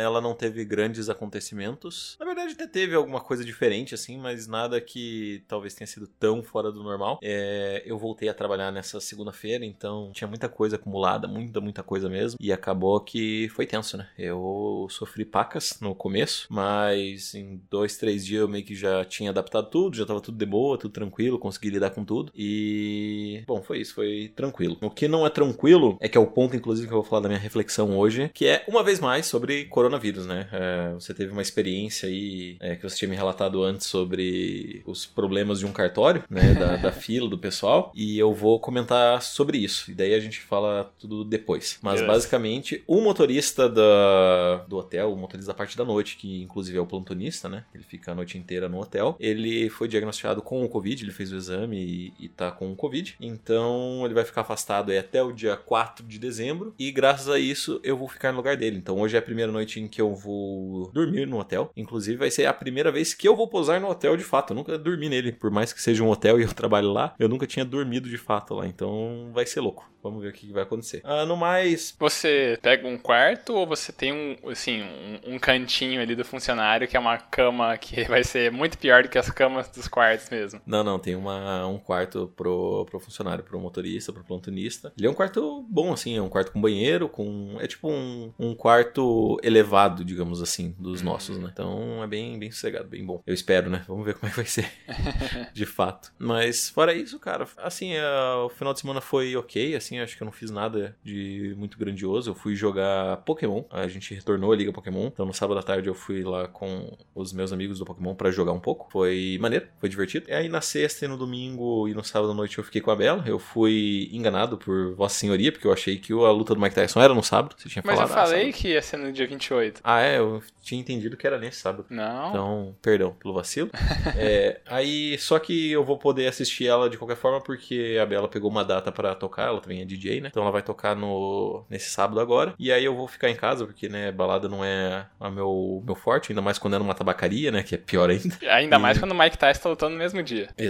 ela 0.00 0.20
não 0.20 0.34
teve 0.34 0.64
grandes 0.64 1.08
acontecimentos. 1.08 2.16
Na 2.20 2.26
verdade, 2.26 2.52
até 2.52 2.66
teve 2.66 2.94
alguma 2.94 3.20
coisa 3.20 3.44
diferente, 3.44 3.94
assim, 3.94 4.18
mas 4.18 4.46
nada 4.46 4.80
que 4.80 5.42
talvez 5.48 5.74
tenha 5.74 5.86
sido 5.86 6.06
tão 6.06 6.42
fora 6.42 6.70
do 6.70 6.82
normal. 6.82 7.18
É, 7.22 7.82
eu 7.84 7.98
voltei 7.98 8.28
a 8.28 8.34
trabalhar 8.34 8.70
nessa 8.70 9.00
segunda-feira, 9.00 9.64
então 9.64 10.12
tinha 10.12 10.28
muita 10.28 10.48
coisa 10.48 10.76
acumulada, 10.76 11.26
muita, 11.26 11.60
muita 11.60 11.82
coisa 11.82 12.08
mesmo. 12.08 12.38
E 12.40 12.52
acabou 12.52 13.00
que 13.00 13.48
foi 13.50 13.66
tenso, 13.66 13.96
né? 13.96 14.08
Eu 14.16 14.86
sofri 14.90 15.24
pacas 15.24 15.78
no 15.80 15.94
começo, 15.94 16.46
mas 16.48 17.34
em 17.34 17.60
dois, 17.70 17.96
três 17.96 18.24
dias 18.24 18.40
eu 18.40 18.48
meio 18.48 18.64
que 18.64 18.74
já 18.74 19.04
tinha 19.04 19.30
adaptado 19.30 19.68
tudo, 19.68 19.96
já 19.96 20.06
tava 20.06 20.20
tudo 20.20 20.38
de 20.38 20.46
boa, 20.46 20.78
tudo 20.78 20.92
tranquilo 20.92 21.07
tranquilo, 21.08 21.38
consegui 21.38 21.70
lidar 21.70 21.90
com 21.90 22.04
tudo. 22.04 22.30
E. 22.36 23.42
Bom, 23.46 23.62
foi 23.62 23.80
isso, 23.80 23.94
foi 23.94 24.30
tranquilo. 24.36 24.76
O 24.82 24.90
que 24.90 25.08
não 25.08 25.26
é 25.26 25.30
tranquilo 25.30 25.96
é 26.00 26.08
que 26.08 26.16
é 26.16 26.20
o 26.20 26.26
ponto, 26.26 26.54
inclusive, 26.54 26.86
que 26.86 26.92
eu 26.92 27.00
vou 27.00 27.08
falar 27.08 27.22
da 27.22 27.28
minha 27.28 27.40
reflexão 27.40 27.96
hoje, 27.96 28.30
que 28.32 28.46
é, 28.46 28.64
uma 28.68 28.82
vez 28.82 29.00
mais, 29.00 29.26
sobre 29.26 29.64
coronavírus, 29.64 30.26
né? 30.26 30.48
É, 30.52 30.92
você 30.94 31.14
teve 31.14 31.32
uma 31.32 31.42
experiência 31.42 32.08
aí 32.08 32.56
é, 32.60 32.76
que 32.76 32.82
você 32.82 32.96
tinha 32.96 33.08
me 33.08 33.16
relatado 33.16 33.62
antes 33.62 33.86
sobre 33.86 34.82
os 34.86 35.06
problemas 35.06 35.58
de 35.58 35.66
um 35.66 35.72
cartório, 35.72 36.22
né? 36.28 36.54
Da, 36.54 36.76
da 36.88 36.92
fila, 36.92 37.28
do 37.28 37.38
pessoal. 37.38 37.90
E 37.94 38.18
eu 38.18 38.32
vou 38.32 38.60
comentar 38.60 39.22
sobre 39.22 39.58
isso. 39.58 39.90
E 39.90 39.94
daí 39.94 40.14
a 40.14 40.20
gente 40.20 40.40
fala 40.40 40.92
tudo 40.98 41.24
depois. 41.24 41.78
Mas, 41.82 42.02
basicamente, 42.02 42.82
o 42.86 43.00
motorista 43.00 43.68
da, 43.68 44.64
do 44.68 44.76
hotel, 44.76 45.12
o 45.12 45.16
motorista 45.16 45.52
da 45.52 45.56
parte 45.56 45.76
da 45.76 45.84
noite, 45.84 46.16
que 46.16 46.42
inclusive 46.42 46.76
é 46.76 46.80
o 46.80 46.86
plantonista, 46.86 47.48
né? 47.48 47.64
Ele 47.74 47.84
fica 47.84 48.12
a 48.12 48.14
noite 48.14 48.36
inteira 48.36 48.68
no 48.68 48.80
hotel. 48.80 49.16
Ele 49.18 49.68
foi 49.70 49.88
diagnosticado 49.88 50.42
com 50.42 50.64
o 50.64 50.68
Covid 50.68 50.97
Covid, 50.98 51.04
ele 51.04 51.12
fez 51.12 51.32
o 51.32 51.36
exame 51.36 51.76
e, 51.76 52.24
e 52.24 52.28
tá 52.28 52.50
com 52.50 52.72
o 52.72 52.76
Covid. 52.76 53.16
Então 53.20 54.02
ele 54.04 54.14
vai 54.14 54.24
ficar 54.24 54.40
afastado 54.40 54.90
aí 54.90 54.98
até 54.98 55.22
o 55.22 55.32
dia 55.32 55.56
4 55.56 56.04
de 56.04 56.18
dezembro. 56.18 56.74
E 56.78 56.90
graças 56.90 57.28
a 57.28 57.38
isso 57.38 57.80
eu 57.84 57.96
vou 57.96 58.08
ficar 58.08 58.32
no 58.32 58.38
lugar 58.38 58.56
dele. 58.56 58.76
Então 58.76 58.98
hoje 59.00 59.16
é 59.16 59.18
a 59.18 59.22
primeira 59.22 59.52
noite 59.52 59.80
em 59.80 59.86
que 59.86 60.00
eu 60.00 60.14
vou 60.14 60.90
dormir 60.92 61.26
no 61.26 61.38
hotel. 61.38 61.70
Inclusive 61.76 62.18
vai 62.18 62.30
ser 62.30 62.46
a 62.46 62.52
primeira 62.52 62.90
vez 62.90 63.14
que 63.14 63.28
eu 63.28 63.36
vou 63.36 63.48
posar 63.48 63.80
no 63.80 63.88
hotel 63.88 64.16
de 64.16 64.24
fato. 64.24 64.52
Eu 64.52 64.56
nunca 64.56 64.78
dormi 64.78 65.08
nele. 65.08 65.32
Por 65.32 65.50
mais 65.50 65.72
que 65.72 65.82
seja 65.82 66.02
um 66.02 66.10
hotel 66.10 66.40
e 66.40 66.42
eu 66.42 66.52
trabalhe 66.52 66.86
lá, 66.86 67.14
eu 67.18 67.28
nunca 67.28 67.46
tinha 67.46 67.64
dormido 67.64 68.08
de 68.08 68.18
fato 68.18 68.54
lá. 68.54 68.66
Então 68.66 69.30
vai 69.32 69.46
ser 69.46 69.60
louco. 69.60 69.88
Vamos 70.02 70.22
ver 70.22 70.28
o 70.28 70.32
que 70.32 70.52
vai 70.52 70.62
acontecer. 70.62 71.00
Ah, 71.04 71.26
no 71.26 71.36
mais. 71.36 71.94
Você 71.98 72.58
pega 72.62 72.86
um 72.86 72.96
quarto 72.96 73.54
ou 73.54 73.66
você 73.66 73.92
tem 73.92 74.12
um, 74.12 74.48
assim, 74.48 74.82
um, 74.82 75.34
um, 75.34 75.38
cantinho 75.38 76.00
ali 76.00 76.14
do 76.14 76.24
funcionário 76.24 76.86
que 76.86 76.96
é 76.96 77.00
uma 77.00 77.18
cama 77.18 77.76
que 77.76 78.04
vai 78.08 78.22
ser 78.22 78.50
muito 78.52 78.78
pior 78.78 79.02
do 79.02 79.08
que 79.08 79.18
as 79.18 79.30
camas 79.30 79.68
dos 79.68 79.88
quartos 79.88 80.30
mesmo? 80.30 80.60
Não, 80.64 80.84
não. 80.84 80.87
Tem 80.96 81.16
uma, 81.16 81.66
um 81.66 81.76
quarto 81.76 82.32
pro, 82.36 82.86
pro 82.88 83.00
funcionário, 83.00 83.42
pro 83.42 83.58
motorista, 83.58 84.12
pro 84.12 84.22
plantonista. 84.22 84.92
Ele 84.96 85.08
é 85.08 85.10
um 85.10 85.14
quarto 85.14 85.66
bom, 85.68 85.92
assim. 85.92 86.16
É 86.16 86.22
um 86.22 86.28
quarto 86.28 86.52
com 86.52 86.60
banheiro, 86.60 87.08
com. 87.08 87.56
É 87.58 87.66
tipo 87.66 87.90
um, 87.90 88.32
um 88.38 88.54
quarto 88.54 89.38
elevado, 89.42 90.04
digamos 90.04 90.40
assim, 90.40 90.76
dos 90.78 91.02
hum. 91.02 91.06
nossos, 91.06 91.36
né? 91.36 91.50
Então 91.52 92.00
é 92.04 92.06
bem, 92.06 92.38
bem 92.38 92.52
sossegado, 92.52 92.88
bem 92.88 93.04
bom. 93.04 93.20
Eu 93.26 93.34
espero, 93.34 93.68
né? 93.68 93.84
Vamos 93.88 94.06
ver 94.06 94.14
como 94.14 94.28
é 94.28 94.30
que 94.30 94.36
vai 94.36 94.46
ser. 94.46 94.70
de 95.52 95.66
fato. 95.66 96.12
Mas 96.16 96.68
fora 96.68 96.94
isso, 96.94 97.18
cara, 97.18 97.48
assim, 97.56 97.94
é, 97.94 98.08
o 98.44 98.48
final 98.48 98.72
de 98.72 98.80
semana 98.80 99.00
foi 99.00 99.34
ok, 99.34 99.74
assim 99.74 99.88
assim, 99.88 99.98
acho 99.98 100.16
que 100.16 100.22
eu 100.22 100.26
não 100.26 100.32
fiz 100.32 100.50
nada 100.50 100.96
de 101.02 101.54
muito 101.56 101.78
grandioso. 101.78 102.30
Eu 102.30 102.34
fui 102.34 102.54
jogar 102.54 103.18
Pokémon, 103.18 103.64
a 103.70 103.88
gente 103.88 104.14
retornou 104.14 104.52
a 104.52 104.56
Liga 104.56 104.72
Pokémon. 104.72 105.06
Então 105.06 105.26
no 105.26 105.32
sábado 105.32 105.58
à 105.58 105.62
tarde 105.62 105.88
eu 105.88 105.94
fui 105.94 106.22
lá 106.22 106.46
com 106.46 106.96
os 107.14 107.32
meus 107.32 107.52
amigos 107.52 107.78
do 107.78 107.84
Pokémon 107.84 108.14
para 108.14 108.30
jogar 108.30 108.52
um 108.52 108.60
pouco. 108.60 108.88
Foi 108.90 109.38
maneiro, 109.40 109.66
foi 109.80 109.88
divertido. 109.88 110.26
E 110.28 110.32
aí 110.32 110.48
na 110.48 110.60
sexta 110.60 110.77
e 110.84 111.08
no 111.08 111.16
domingo 111.16 111.88
e 111.88 111.94
no 111.94 112.04
sábado 112.04 112.32
à 112.32 112.34
noite 112.34 112.58
eu 112.58 112.64
fiquei 112.64 112.80
com 112.80 112.90
a 112.90 112.96
Bela. 112.96 113.22
Eu 113.26 113.38
fui 113.38 114.08
enganado 114.12 114.56
por 114.58 114.94
Vossa 114.94 115.16
Senhoria, 115.16 115.50
porque 115.50 115.66
eu 115.66 115.72
achei 115.72 115.96
que 115.96 116.12
a 116.12 116.30
luta 116.30 116.54
do 116.54 116.60
Mike 116.60 116.74
Tyson 116.74 117.00
era 117.00 117.14
no 117.14 117.22
sábado. 117.22 117.54
Você 117.58 117.68
tinha 117.68 117.82
Mas 117.84 117.96
falado. 117.96 118.10
Mas 118.10 118.18
eu 118.18 118.26
falei 118.26 118.50
ah, 118.50 118.52
que 118.52 118.68
ia 118.68 118.82
ser 118.82 118.96
no 118.96 119.12
dia 119.12 119.26
28. 119.26 119.80
Ah, 119.82 120.00
é? 120.00 120.18
Eu 120.18 120.42
tinha 120.62 120.80
entendido 120.80 121.16
que 121.16 121.26
era 121.26 121.38
nesse 121.38 121.60
sábado. 121.60 121.86
Não. 121.88 122.28
Então, 122.28 122.76
perdão 122.82 123.12
pelo 123.12 123.34
vacilo. 123.34 123.70
é, 124.16 124.60
aí, 124.66 125.16
só 125.18 125.38
que 125.38 125.70
eu 125.72 125.84
vou 125.84 125.98
poder 125.98 126.26
assistir 126.26 126.66
ela 126.66 126.90
de 126.90 126.98
qualquer 126.98 127.16
forma, 127.16 127.40
porque 127.40 127.98
a 128.00 128.06
Bela 128.06 128.28
pegou 128.28 128.50
uma 128.50 128.64
data 128.64 128.92
para 128.92 129.14
tocar, 129.14 129.48
ela 129.48 129.60
também 129.60 129.80
é 129.80 129.84
DJ, 129.84 130.20
né? 130.20 130.28
Então 130.30 130.42
ela 130.42 130.52
vai 130.52 130.62
tocar 130.62 130.94
no 130.94 131.64
nesse 131.70 131.90
sábado 131.90 132.20
agora. 132.20 132.54
E 132.58 132.70
aí 132.70 132.84
eu 132.84 132.94
vou 132.94 133.08
ficar 133.08 133.30
em 133.30 133.36
casa, 133.36 133.66
porque, 133.66 133.88
né, 133.88 134.12
balada 134.12 134.48
não 134.48 134.64
é 134.64 135.06
a 135.18 135.30
meu, 135.30 135.82
meu 135.84 135.94
forte, 135.94 136.32
ainda 136.32 136.42
mais 136.42 136.58
quando 136.58 136.74
é 136.74 136.78
numa 136.78 136.94
tabacaria, 136.94 137.50
né? 137.50 137.62
Que 137.62 137.74
é 137.74 137.78
pior 137.78 138.10
ainda. 138.10 138.36
Ainda 138.50 138.76
e... 138.76 138.78
mais 138.78 138.98
quando 138.98 139.12
o 139.12 139.18
Mike 139.18 139.38
Tyson 139.38 139.62
tá 139.62 139.68
lutando 139.70 139.92
no 139.92 139.98
mesmo 139.98 140.22
dia. 140.22 140.48
Exatamente, 140.56 140.67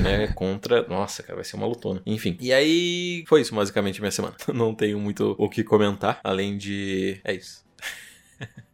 né? 0.00 0.28
Contra. 0.34 0.86
Nossa, 0.88 1.22
cara, 1.22 1.36
vai 1.36 1.44
ser 1.44 1.56
uma 1.56 1.66
lutona. 1.66 2.02
Enfim. 2.06 2.36
E 2.40 2.52
aí, 2.52 3.24
foi 3.26 3.40
isso 3.40 3.54
basicamente 3.54 4.00
minha 4.00 4.10
semana. 4.10 4.34
Não 4.52 4.74
tenho 4.74 4.98
muito 4.98 5.34
o 5.38 5.48
que 5.48 5.62
comentar, 5.62 6.20
além 6.22 6.56
de. 6.56 7.20
É 7.24 7.34
isso. 7.34 7.65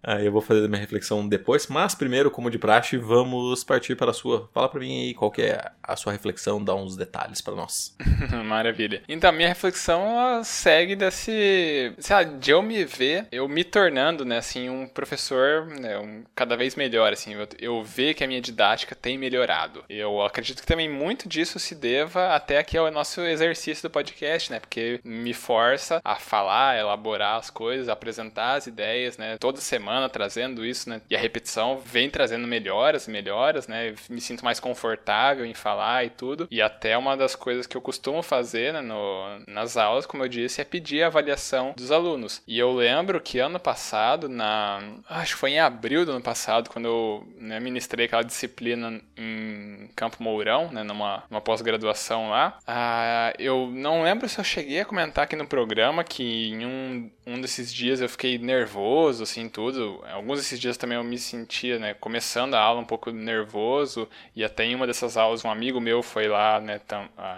Aí 0.05 0.27
eu 0.27 0.33
vou 0.33 0.41
fazer 0.41 0.69
minha 0.69 0.81
reflexão 0.81 1.27
depois, 1.29 1.69
mas 1.69 1.95
primeiro, 1.95 2.31
como 2.31 2.51
de 2.51 2.59
praxe, 2.59 2.97
vamos 2.97 3.63
partir 3.63 3.95
para 3.95 4.11
a 4.11 4.15
sua. 4.15 4.49
Fala 4.53 4.69
para 4.69 4.81
mim 4.81 5.07
aí 5.07 5.15
qual 5.15 5.31
que 5.31 5.43
é 5.43 5.71
a 5.83 5.95
sua 5.95 6.13
reflexão, 6.13 6.63
dá 6.63 6.75
uns 6.75 6.97
detalhes 6.97 7.41
para 7.41 7.55
nós. 7.55 7.97
Maravilha. 8.45 9.03
Então, 9.09 9.31
minha 9.31 9.49
reflexão 9.49 10.43
segue 10.43 10.97
desse, 10.97 11.93
sei 11.99 12.17
lá, 12.17 12.23
de 12.25 12.51
eu 12.51 12.63
me 12.63 12.85
ver, 12.85 13.29
eu 13.31 13.49
me 13.49 13.63
tornando, 13.63 14.25
né, 14.25 14.39
assim, 14.39 14.69
um 14.69 14.89
professor, 14.89 15.67
né, 15.67 15.97
um, 15.99 16.25
cada 16.35 16.57
vez 16.57 16.75
melhor, 16.75 17.13
assim, 17.13 17.35
eu, 17.35 17.49
eu 17.61 17.85
ver 17.85 18.15
que 18.15 18.25
a 18.25 18.27
minha 18.27 18.41
didática 18.41 18.97
tem 18.97 19.17
melhorado. 19.17 19.85
Eu 19.89 20.21
acredito 20.23 20.61
que 20.61 20.67
também 20.67 20.89
muito 20.89 21.29
disso 21.29 21.61
se 21.61 21.75
deva 21.75 22.35
até 22.35 22.59
aqui 22.59 22.77
ao 22.77 22.91
nosso 22.91 23.21
exercício 23.21 23.89
do 23.89 23.93
podcast, 23.93 24.51
né, 24.51 24.59
porque 24.59 25.01
me 25.05 25.33
força 25.33 26.01
a 26.05 26.17
falar, 26.17 26.79
elaborar 26.79 27.39
as 27.39 27.51
coisas, 27.51 27.89
apresentar 27.89 28.55
as 28.55 28.67
ideias, 28.67 29.17
né, 29.17 29.37
toda 29.39 29.61
semana 29.61 29.92
semana 29.93 30.09
trazendo 30.09 30.65
isso, 30.65 30.89
né? 30.89 31.03
E 31.11 31.15
a 31.15 31.19
repetição 31.19 31.79
vem 31.85 32.09
trazendo 32.09 32.47
melhoras, 32.47 33.07
melhoras, 33.07 33.69
né? 33.69 33.95
me 34.09 34.21
sinto 34.21 34.45
mais 34.45 34.59
confortável 34.59 35.45
em 35.45 35.53
falar 35.53 36.05
e 36.05 36.11
tudo. 36.11 36.49
E 36.51 36.63
até 36.63 36.97
uma 36.97 37.17
das 37.17 37.37
coisas 37.37 37.67
que 37.67 37.77
eu 37.77 37.81
costumo 37.81 38.23
fazer 38.23 38.73
né, 38.73 38.81
no, 38.81 39.39
nas 39.47 39.77
aulas, 39.77 40.07
como 40.07 40.25
eu 40.25 40.29
disse, 40.29 40.61
é 40.61 40.65
pedir 40.65 41.03
a 41.03 41.09
avaliação 41.09 41.75
dos 41.77 41.93
alunos. 41.93 42.43
E 42.47 42.59
eu 42.59 42.73
lembro 42.73 43.21
que 43.21 43.39
ano 43.39 43.61
passado, 43.61 44.29
na 44.29 44.81
acho 45.09 45.35
que 45.35 45.41
foi 45.41 45.51
em 45.51 45.61
abril 45.61 46.07
do 46.07 46.13
ano 46.13 46.23
passado, 46.23 46.71
quando 46.71 46.87
eu 46.87 47.29
né, 47.39 47.61
ministrei 47.61 48.07
aquela 48.07 48.23
disciplina 48.23 49.01
em 49.17 49.91
Campo 49.95 50.23
Mourão, 50.23 50.71
né, 50.73 50.83
numa, 50.83 51.25
numa 51.31 51.41
pós-graduação 51.41 52.31
lá, 52.31 52.59
ah, 52.67 53.33
eu 53.39 53.69
não 53.73 54.03
lembro 54.03 54.29
se 54.29 54.39
eu 54.39 54.45
cheguei 54.45 54.81
a 54.81 54.85
comentar 54.85 55.25
aqui 55.25 55.37
no 55.37 55.47
programa 55.47 56.03
que 56.03 56.23
em 56.23 56.65
um, 56.65 57.11
um 57.27 57.41
desses 57.41 57.73
dias 57.73 58.01
eu 58.01 58.09
fiquei 58.09 58.39
nervoso, 58.39 59.23
assim, 59.23 59.49
tudo 59.49 60.03
Alguns 60.13 60.39
desses 60.39 60.59
dias 60.59 60.77
também 60.77 60.97
eu 60.97 61.05
me 61.05 61.19
sentia, 61.19 61.79
né, 61.79 61.95
começando 61.95 62.55
a 62.55 62.61
aula 62.61 62.81
um 62.81 62.85
pouco 62.85 63.11
nervoso, 63.11 64.09
e 64.35 64.45
até 64.45 64.65
em 64.65 64.75
uma 64.75 64.87
dessas 64.87 65.17
aulas 65.17 65.45
um 65.45 65.51
amigo 65.51 65.81
meu 65.81 66.03
foi 66.03 66.27
lá, 66.29 66.61
né, 66.61 66.81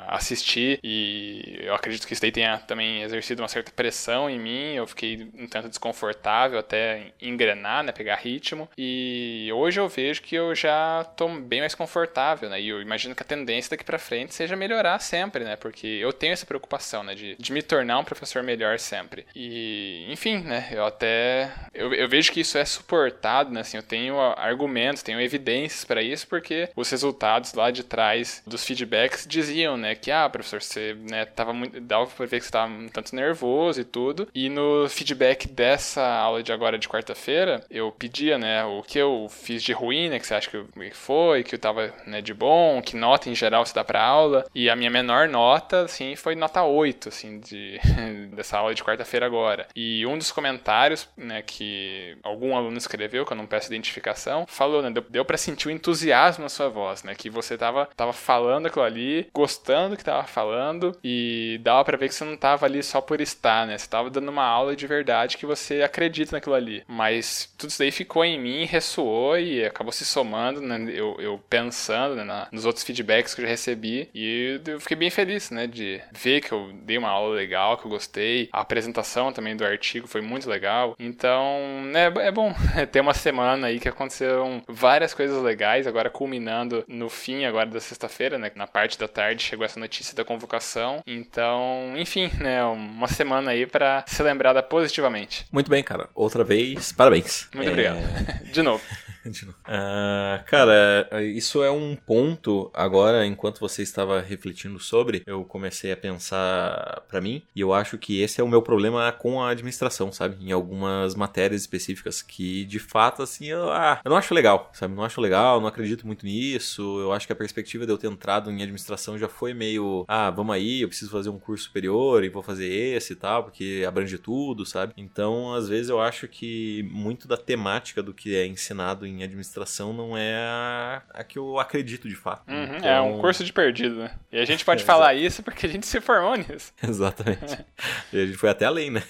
assistir, 0.09 0.79
e 0.83 1.59
eu 1.63 1.75
acredito 1.75 2.07
que 2.07 2.13
isso 2.13 2.23
daí 2.23 2.33
tenha 2.33 2.59
também 2.59 3.03
exercido 3.03 3.43
uma 3.43 3.49
certa 3.49 3.71
pressão 3.73 4.29
em 4.29 4.39
mim, 4.39 4.75
eu 4.75 4.87
fiquei 4.87 5.29
um 5.39 5.47
tanto 5.47 5.69
desconfortável 5.69 6.59
até 6.59 7.13
engrenar, 7.21 7.83
né, 7.83 7.93
pegar 7.93 8.17
ritmo, 8.17 8.69
e 8.77 9.51
hoje 9.55 9.81
eu 9.81 9.89
vejo 9.89 10.23
que 10.23 10.35
eu 10.35 10.55
já 10.55 11.05
tô 11.17 11.29
bem 11.29 11.61
mais 11.61 11.75
confortável, 11.75 12.49
né, 12.49 12.61
e 12.61 12.69
eu 12.69 12.81
imagino 12.81 13.15
que 13.15 13.23
a 13.23 13.27
tendência 13.27 13.71
daqui 13.71 13.85
para 13.85 13.99
frente 13.99 14.35
seja 14.35 14.57
melhorar 14.57 14.99
sempre, 14.99 15.45
né, 15.45 15.57
porque 15.57 15.87
eu 15.87 16.13
tenho 16.13 16.33
essa 16.33 16.47
preocupação, 16.47 17.03
né, 17.03 17.15
de, 17.15 17.37
de 17.39 17.53
me 17.53 17.63
tornar 17.63 17.99
um 17.99 18.05
professor 18.05 18.43
melhor 18.43 18.79
sempre. 18.79 19.27
E, 19.35 19.74
enfim, 20.09 20.39
né, 20.39 20.69
eu 20.71 20.85
até, 20.85 21.51
eu, 21.73 21.93
eu 21.93 22.09
vejo 22.09 22.33
que 22.33 22.41
isso 22.41 22.59
é 22.59 22.65
suportado, 22.65 23.51
né? 23.51 23.61
Assim, 23.61 23.77
eu 23.77 23.83
tenho 23.83 24.21
argumentos, 24.21 25.03
tenho 25.03 25.21
evidências 25.21 25.85
para 25.85 26.03
isso, 26.03 26.27
porque 26.27 26.69
os 26.77 26.91
resultados 26.91 27.55
lá 27.55 27.71
de 27.71 27.83
trás 27.85 28.43
dos 28.47 28.65
feedbacks 28.65 29.27
diziam, 29.29 29.77
né, 29.77 29.95
que 29.95 30.11
ah, 30.11 30.29
professor, 30.29 30.63
você, 30.63 30.97
né, 31.11 31.25
tava 31.25 31.53
muito, 31.53 31.81
dava 31.81 32.07
para 32.07 32.27
ver 32.27 32.39
que 32.39 32.47
você 32.47 32.53
tava 32.53 32.73
um 32.73 32.89
tanto 32.89 33.15
nervoso 33.15 33.81
e 33.81 33.85
tudo. 33.85 34.29
E 34.35 34.49
no 34.49 34.89
feedback 34.89 35.49
dessa 35.49 36.05
aula 36.05 36.43
de 36.43 36.53
agora 36.53 36.79
de 36.79 36.89
quarta-feira, 36.89 37.65
eu 37.71 37.91
pedia, 37.93 38.39
né, 38.39 38.65
o 38.65 38.83
que 38.83 38.99
eu 38.99 39.29
fiz 39.31 39.63
de 39.63 39.73
ruim, 39.73 40.09
né, 40.09 40.19
que 40.19 40.27
você 40.27 40.35
acha 40.35 40.51
que 40.51 40.91
foi, 40.93 41.43
que 41.43 41.55
eu 41.55 41.59
tava, 41.59 41.93
né, 42.07 42.21
de 42.21 42.35
bom, 42.35 42.81
que 42.83 42.97
nota 42.97 43.29
em 43.29 43.35
geral 43.35 43.65
você 43.65 43.75
dá 43.75 43.85
para 43.85 44.03
aula. 44.03 44.45
E 44.55 44.69
a 44.71 44.77
minha 44.77 44.91
menor 44.91 45.29
nota, 45.29 45.83
assim, 45.83 46.17
foi 46.17 46.35
nota 46.35 46.63
8, 46.63 47.09
assim, 47.09 47.41
de 47.41 47.81
dessa 48.35 48.59
aula 48.59 48.75
de 48.75 48.83
quarta-feira 48.83 49.27
agora. 49.27 49.64
E 49.75 50.07
um 50.07 50.19
dos 50.19 50.31
comentários, 50.31 51.09
né, 51.17 51.43
que 51.43 52.17
algum 52.23 52.57
aluno 52.57 52.77
escreveu, 52.77 53.25
que 53.25 53.33
eu 53.33 53.37
não 53.37 53.47
peço 53.47 53.69
identificação, 53.69 54.47
falou, 54.47 54.83
né? 54.83 54.91
Deu, 54.91 55.05
deu 55.09 55.25
para 55.25 55.37
sentir 55.37 55.69
o 55.69 55.71
entusiasmo 55.71 56.45
na 56.45 56.49
sua 56.49 56.69
voz, 56.69 57.03
né? 57.03 57.15
Que 57.15 57.31
você 57.31 57.57
tava, 57.57 57.89
tava 57.97 58.13
falando 58.13 58.67
aquilo 58.67 58.85
ali, 58.85 59.29
gostando 59.33 59.91
do 59.91 59.97
que 59.97 60.05
tava 60.05 60.25
falando, 60.27 60.97
e 61.03 61.61
dava 61.63 61.85
para 61.85 61.97
ver 61.97 62.09
que 62.09 62.15
você 62.15 62.25
não 62.25 62.37
tava 62.37 62.67
ali 62.67 62.83
só 62.83 63.01
por 63.01 63.21
estar, 63.21 63.67
né? 63.67 63.79
Você 63.79 63.89
tava 63.89 64.11
dando 64.11 64.29
uma 64.29 64.45
aula 64.45 64.77
de 64.77 64.87
verdade 64.87 65.37
que 65.37 65.47
você 65.47 65.83
acredita 65.83 66.37
naquilo 66.37 66.55
ali. 66.55 66.83
Mas 66.87 67.53
tudo 67.59 67.71
isso 67.71 67.79
daí 67.79 67.91
ficou 67.91 68.25
em 68.25 68.39
mim, 68.41 68.65
ressoou 68.65 69.39
e 69.39 69.65
acabou 69.65 69.93
se 69.93 70.05
somando, 70.05 70.61
né? 70.61 70.85
Eu, 70.89 71.17
eu 71.19 71.41
pensando 71.49 72.17
né, 72.17 72.25
na, 72.25 72.49
nos 72.51 72.65
outros 72.65 72.85
feedbacks 72.85 73.35
que 73.35 73.41
eu 73.41 73.45
já 73.45 73.51
recebi, 73.51 74.09
e 74.15 74.61
eu 74.67 74.81
fiquei 74.81 74.97
bem 74.97 75.11
feliz, 75.11 75.51
né? 75.51 75.67
De 75.67 76.01
ver 76.13 76.41
que 76.41 76.53
eu 76.53 76.73
dei 76.83 76.99
uma 76.99 77.09
aula 77.09 77.35
legal, 77.35 77.77
que 77.77 77.87
eu 77.87 77.91
gostei. 77.91 78.49
A 78.53 78.61
apresentação 78.61 79.33
também 79.33 79.54
do 79.57 79.65
artigo 79.65 80.07
foi 80.07 80.21
muito 80.21 80.49
legal. 80.49 80.95
Então, 80.99 81.83
né, 81.87 82.13
é 82.19 82.31
bom 82.31 82.55
ter 82.91 83.01
uma 83.01 83.15
semana 83.15 83.69
aí 83.69 83.79
que 83.79 83.89
aconteceram 83.89 84.63
várias 84.69 85.15
coisas 85.15 85.43
legais, 85.43 85.87
agora 85.87 86.11
culminando 86.11 86.85
no 86.89 87.09
fim 87.09 87.45
agora 87.45 87.67
da 87.67 87.81
sexta-feira, 87.81 88.39
né? 88.39 88.51
Na 88.55 88.67
parte 88.67 88.99
da 88.99 89.09
tarde 89.09 89.43
chegou 89.43 89.65
essa 89.65 89.81
notícia 89.81 90.15
da 90.15 90.25
convocação. 90.25 91.03
Então, 91.07 91.95
enfim, 91.97 92.31
né? 92.41 92.65
Uma 92.65 93.09
semana 93.09 93.51
aí 93.51 93.67
para 93.67 94.05
ser 94.07 94.23
lembrada 94.23 94.63
positivamente. 94.63 95.47
Muito 95.53 95.71
bem, 95.71 95.83
cara. 95.83 96.09
Outra 96.15 96.45
vez, 96.45 96.93
parabéns. 96.93 97.49
Muito 97.55 97.69
é... 97.69 97.71
obrigado. 97.71 97.99
De 98.53 98.63
novo. 98.63 98.83
Uh, 99.65 100.45
cara, 100.45 101.09
isso 101.23 101.63
é 101.63 101.71
um 101.71 101.97
ponto 101.97 102.71
agora, 102.75 103.27
enquanto 103.27 103.61
você 103.61 103.83
estava 103.83 104.21
refletindo 104.21 104.79
sobre, 104.79 105.23
eu 105.27 105.45
comecei 105.45 105.91
a 105.91 105.97
pensar 105.97 107.03
para 107.09 107.21
mim, 107.21 107.43
e 107.57 107.61
eu 107.61 107.73
acho 107.73 107.97
que 107.97 108.21
esse 108.21 108.41
é 108.41 108.45
o 108.45 108.49
meu 108.49 108.61
problema 108.63 109.11
com 109.13 109.43
a 109.43 109.51
administração, 109.51 110.13
sabe? 110.13 110.37
Em 110.41 110.53
algumas 110.53 111.15
matérias 111.15 111.63
específicas 111.63 112.21
que, 112.23 112.65
de 112.67 112.79
fato, 112.79 113.23
assim, 113.23 113.47
eu, 113.47 113.71
ah, 113.71 114.01
eu 114.05 114.11
não 114.11 114.17
acho 114.17 114.35
legal, 114.35 114.71
sabe? 114.75 114.95
Não 114.95 115.05
acho 115.05 115.21
legal, 115.21 115.61
não 115.61 115.69
acredito 115.69 116.07
muito 116.07 116.27
nisso. 116.27 116.83
Eu 117.01 117.13
acho 117.13 117.27
que 117.27 117.33
a 117.33 117.37
perspectiva 117.37 117.87
de 117.87 117.93
eu 117.93 117.99
ter 117.99 118.09
entrado 118.09 118.51
em 118.51 118.63
administração 118.63 119.19
já 119.19 119.29
foi 119.29 119.55
meio, 119.55 120.05
ah, 120.07 120.31
vamos 120.31 120.55
aí, 120.55 120.83
eu 120.83 120.89
preciso 120.89 121.11
fazer 121.11 121.31
um 121.31 121.39
curso 121.39 121.65
superior 121.65 122.23
e 122.25 122.29
vou 122.29 122.43
fazer 122.43 122.67
esse 122.67 123.15
e 123.15 123.17
tal, 123.17 123.45
porque 123.45 123.85
abrange 123.87 124.19
tudo, 124.19 124.67
sabe? 124.67 124.93
Então, 124.97 125.55
às 125.55 125.69
vezes 125.69 125.89
eu 125.89 126.01
acho 126.01 126.29
que 126.29 126.83
muito 126.91 127.27
da 127.27 127.37
temática 127.37 128.03
do 128.03 128.13
que 128.13 128.35
é 128.35 128.47
ensinado 128.47 129.07
em 129.07 129.14
em 129.15 129.23
administração 129.23 129.93
não 129.93 130.17
é 130.17 130.35
a, 130.37 131.03
a 131.11 131.25
que 131.25 131.39
eu 131.39 131.59
acredito 131.59 132.09
de 132.09 132.17
fato. 132.17 132.51
Uhum, 132.51 132.77
então... 132.77 132.89
É 132.89 133.01
um 133.01 133.19
curso 133.19 133.45
de 133.45 133.53
perdido, 133.53 133.97
né? 133.97 134.11
E 134.33 134.39
a 134.39 134.45
gente 134.45 134.65
pode 134.67 134.83
é, 134.83 134.85
falar 134.85 135.15
isso 135.15 135.43
porque 135.43 135.67
a 135.67 135.69
gente 135.69 135.87
se 135.87 136.01
formou 136.01 136.37
nisso. 136.37 136.73
Exatamente. 136.83 137.65
e 138.13 138.21
a 138.21 138.27
gente 138.27 138.39
foi 138.39 138.51
até 138.51 138.67
além, 138.67 138.91
né? 138.91 139.03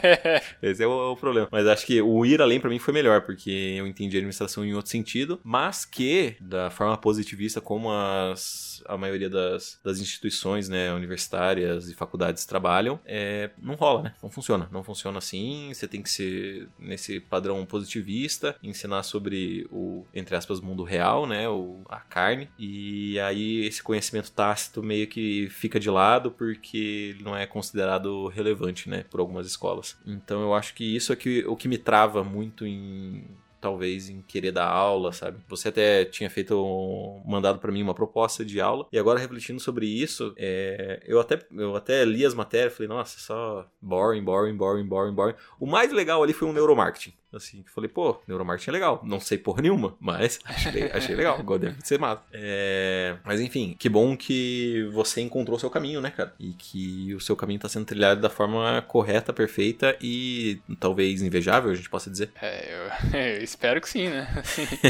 Esse 0.62 0.82
é 0.82 0.86
o, 0.86 1.12
o, 1.12 1.16
problema. 1.16 1.48
Mas 1.50 1.66
acho 1.66 1.86
que 1.86 2.00
o 2.00 2.24
ir 2.24 2.40
além 2.40 2.60
para 2.60 2.70
mim 2.70 2.78
foi 2.78 2.94
melhor, 2.94 3.22
porque 3.22 3.50
eu 3.78 3.86
entendi 3.86 4.16
a 4.16 4.18
administração 4.18 4.64
em 4.64 4.74
outro 4.74 4.90
sentido, 4.90 5.40
mas 5.42 5.84
que, 5.84 6.36
da 6.40 6.70
forma 6.70 6.96
positivista 6.96 7.60
como 7.60 7.90
as, 7.92 8.82
a 8.86 8.96
maioria 8.96 9.28
das, 9.28 9.78
das 9.84 9.98
instituições 10.00 10.68
né, 10.68 10.92
universitárias 10.92 11.88
e 11.88 11.94
faculdades 11.94 12.44
trabalham, 12.44 13.00
é, 13.04 13.50
não 13.58 13.74
rola, 13.74 14.02
né? 14.02 14.14
Não 14.22 14.30
funciona. 14.30 14.68
Não 14.70 14.82
funciona 14.82 15.18
assim. 15.18 15.72
Você 15.72 15.88
tem 15.88 16.02
que 16.02 16.10
ser 16.10 16.68
nesse 16.78 17.20
padrão 17.20 17.64
positivista, 17.64 18.56
ensinar 18.62 19.02
sobre 19.02 19.31
sobre 19.32 19.66
o, 19.70 20.04
entre 20.12 20.36
aspas, 20.36 20.60
mundo 20.60 20.84
real, 20.84 21.26
né? 21.26 21.48
O, 21.48 21.80
a 21.88 22.00
carne. 22.00 22.48
E 22.58 23.18
aí 23.20 23.64
esse 23.64 23.82
conhecimento 23.82 24.30
tácito 24.30 24.82
meio 24.82 25.06
que 25.06 25.48
fica 25.50 25.80
de 25.80 25.90
lado 25.90 26.30
porque 26.30 27.16
não 27.20 27.36
é 27.36 27.46
considerado 27.46 28.28
relevante, 28.28 28.88
né? 28.88 29.04
Por 29.10 29.20
algumas 29.20 29.46
escolas. 29.46 29.96
Então 30.06 30.42
eu 30.42 30.54
acho 30.54 30.74
que 30.74 30.84
isso 30.84 31.12
é 31.12 31.16
que, 31.16 31.44
o 31.46 31.56
que 31.56 31.68
me 31.68 31.78
trava 31.78 32.22
muito 32.22 32.66
em 32.66 33.24
talvez 33.60 34.08
em 34.08 34.20
querer 34.22 34.50
dar 34.50 34.66
aula, 34.66 35.12
sabe? 35.12 35.38
Você 35.48 35.68
até 35.68 36.04
tinha 36.04 36.28
feito 36.28 36.60
um, 36.60 37.22
mandado 37.24 37.60
para 37.60 37.70
mim 37.70 37.80
uma 37.80 37.94
proposta 37.94 38.44
de 38.44 38.60
aula 38.60 38.88
e 38.90 38.98
agora 38.98 39.20
refletindo 39.20 39.60
sobre 39.60 39.86
isso, 39.86 40.34
é, 40.36 41.00
eu 41.06 41.20
até 41.20 41.38
eu 41.52 41.76
até 41.76 42.04
li 42.04 42.26
as 42.26 42.34
matérias, 42.34 42.74
falei 42.74 42.88
nossa, 42.88 43.20
só 43.20 43.64
boring, 43.80 44.24
boring, 44.24 44.56
boring, 44.56 44.84
boring, 44.84 45.14
boring. 45.14 45.36
O 45.60 45.66
mais 45.66 45.92
legal 45.92 46.24
ali 46.24 46.32
foi 46.32 46.48
um 46.48 46.52
neuromarketing. 46.52 47.14
Assim, 47.32 47.62
que 47.62 47.70
falei, 47.70 47.88
pô, 47.88 48.20
neuromarketing 48.26 48.70
é 48.70 48.72
legal. 48.72 49.00
Não 49.04 49.20
sei 49.20 49.38
porra 49.38 49.62
nenhuma, 49.62 49.96
mas 50.00 50.38
achei, 50.44 50.90
achei 50.92 51.14
legal. 51.14 51.40
Igual 51.40 51.58
deve 51.58 51.76
ser 51.82 51.98
massa. 51.98 52.22
É... 52.32 53.16
Mas 53.24 53.40
enfim, 53.40 53.74
que 53.78 53.88
bom 53.88 54.16
que 54.16 54.88
você 54.92 55.20
encontrou 55.20 55.56
o 55.56 55.60
seu 55.60 55.70
caminho, 55.70 56.00
né, 56.00 56.10
cara? 56.10 56.34
E 56.38 56.52
que 56.52 57.14
o 57.14 57.20
seu 57.20 57.34
caminho 57.36 57.60
tá 57.60 57.68
sendo 57.68 57.86
trilhado 57.86 58.20
da 58.20 58.30
forma 58.30 58.82
correta, 58.82 59.32
perfeita 59.32 59.96
e 60.00 60.60
talvez 60.78 61.22
invejável, 61.22 61.70
a 61.70 61.74
gente 61.74 61.88
possa 61.88 62.10
dizer. 62.10 62.30
É, 62.40 62.68
eu, 62.72 63.18
eu 63.18 63.42
espero 63.42 63.80
que 63.80 63.88
sim, 63.88 64.08
né? 64.08 64.28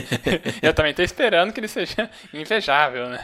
eu 0.63 0.75
também 0.75 0.95
tô 0.95 1.03
esperando 1.03 1.53
que 1.53 1.61
ele 1.61 1.69
seja 1.69 2.11
invejável, 2.33 3.09
né? 3.09 3.19